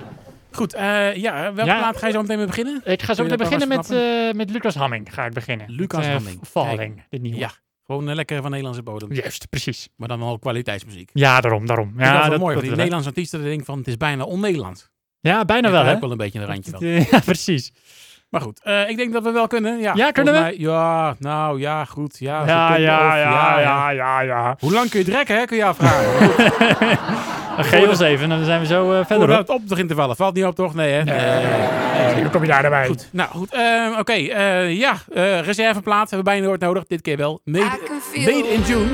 Goed, 0.52 0.72
ja, 1.16 1.54
welke 1.54 1.72
Ja. 1.72 1.78
plaat 1.78 1.98
ga 1.98 2.08
je 2.08 2.14
zo 2.14 2.22
meteen 2.22 2.38
mee 2.38 2.46
beginnen? 2.46 2.82
Ik 2.84 3.02
ga 3.02 3.14
zo 3.14 3.24
meteen 3.24 3.38
beginnen 3.38 3.68
met, 3.68 3.90
met 4.36 4.50
Lucas 4.50 4.76
Hamming. 4.76 5.14
Ga 5.14 5.26
ik 5.26 5.34
beginnen. 5.34 5.66
Lucas 5.70 6.06
Met, 6.06 6.14
Hamming. 6.14 6.40
Falling, 6.48 7.04
de 7.10 7.18
nieuwe. 7.18 7.38
Ja. 7.40 7.52
Gewoon 7.92 8.10
eh, 8.10 8.16
lekker 8.16 8.42
van 8.42 8.50
Nederlandse 8.50 8.84
bodem. 8.84 9.14
Juist, 9.14 9.50
precies. 9.50 9.90
Maar 9.96 10.08
dan 10.08 10.20
wel 10.20 10.40
kwaliteitsmuziek. 10.40 11.10
Ja, 11.14 11.42
daarom, 11.42 11.66
daarom. 11.66 11.94
Ja, 11.98 12.14
dat 12.14 12.22
is 12.24 12.30
wel 12.30 12.38
mooi, 12.38 12.60
die 12.60 12.70
Nederlandse 12.70 13.10
artiesten 13.10 13.44
denken 13.44 13.66
van 13.66 13.78
het 13.78 13.88
is 13.88 13.98
bijna 13.98 14.24
on-Nederlands. 14.24 14.90
Ja, 15.20 15.46
bijna 15.46 15.72
wel, 15.72 15.84
hè? 15.84 15.94
ook 15.94 16.02
wel 16.02 16.12
een 16.12 16.18
beetje 16.18 16.40
een 16.40 16.46
randje 16.46 16.72
van. 16.72 16.86
Ja, 17.12 17.20
precies. 17.20 17.72
Maar 18.30 18.42
goed, 18.42 18.62
eh, 18.64 18.90
ik 18.90 18.98
denk 18.98 19.14
dat 19.14 19.24
we 19.24 19.32
wel 19.32 19.48
kunnen. 19.48 19.80
Ja, 19.80 19.94
Ja, 19.96 20.12
kunnen 20.12 20.34
Mij, 20.34 20.58
ja, 20.58 21.16
nou 21.20 21.60
ja, 21.60 21.86
goed. 21.86 22.20
Ja, 22.20 22.46
Ja, 22.46 22.76
ja, 22.76 23.18
ja, 23.18 23.60
ja, 23.60 23.90
ja, 23.90 24.22
ja. 24.22 24.56
Hoe 24.60 24.72
lang 24.72 24.90
kun 24.90 25.00
je 25.00 25.06
het 25.06 25.16
rekken, 25.16 25.38
hè? 25.38 25.46
Kun 25.46 25.58
je 25.58 25.66
afvragen. 25.66 27.40
Geef 27.64 27.88
ons 27.90 28.00
even 28.00 28.24
en 28.24 28.30
dan 28.38 28.46
zijn 28.46 28.60
we 28.60 28.66
zo 28.66 28.92
eh, 28.92 29.06
verder. 29.06 29.28
Hoor. 29.30 29.38
het 29.38 29.50
op 29.50 29.62
begint 29.68 29.90
te 29.90 29.96
vallen. 29.96 30.16
Valt 30.16 30.34
niet 30.34 30.46
op, 30.46 30.56
toch? 30.56 30.74
Nee, 30.74 30.92
hè? 30.94 31.04
Nee. 31.04 32.22
Dan 32.22 32.32
kom 32.32 32.42
je 32.42 32.48
daar 32.48 32.64
erbij. 32.64 32.88
Goed, 32.88 33.08
nou 33.12 33.30
goed. 33.30 33.54
ehm, 33.54 34.00
Oké, 34.00 34.12
eh, 34.14 34.78
ja. 34.78 34.94
eh 35.14 35.40
reserveplaat 35.40 36.10
hebben 36.10 36.18
we 36.18 36.24
bijna 36.24 36.46
nooit 36.48 36.62
nodig. 36.62 36.84
Dit 36.88 37.02
keer 37.02 37.18
wel. 37.18 37.42
Made, 37.44 37.80
made 38.16 38.48
in 38.54 38.62
June. 38.62 38.86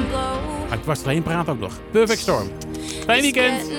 Maar 0.70 0.78
ik 0.78 0.84
was 0.84 1.02
er 1.04 1.10
heen 1.10 1.24
praat 1.24 1.50
ook 1.50 1.60
nog. 1.60 1.74
Perfect 1.92 2.20
Storm. 2.20 2.48
Fijn 3.06 3.22
weekend. 3.22 3.72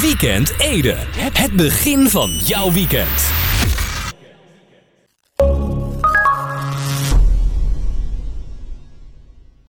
Weekend 0.00 0.52
Ede. 0.58 0.94
Het 1.32 1.52
begin 1.52 2.08
van 2.08 2.30
jouw 2.30 2.72
weekend. 2.72 3.47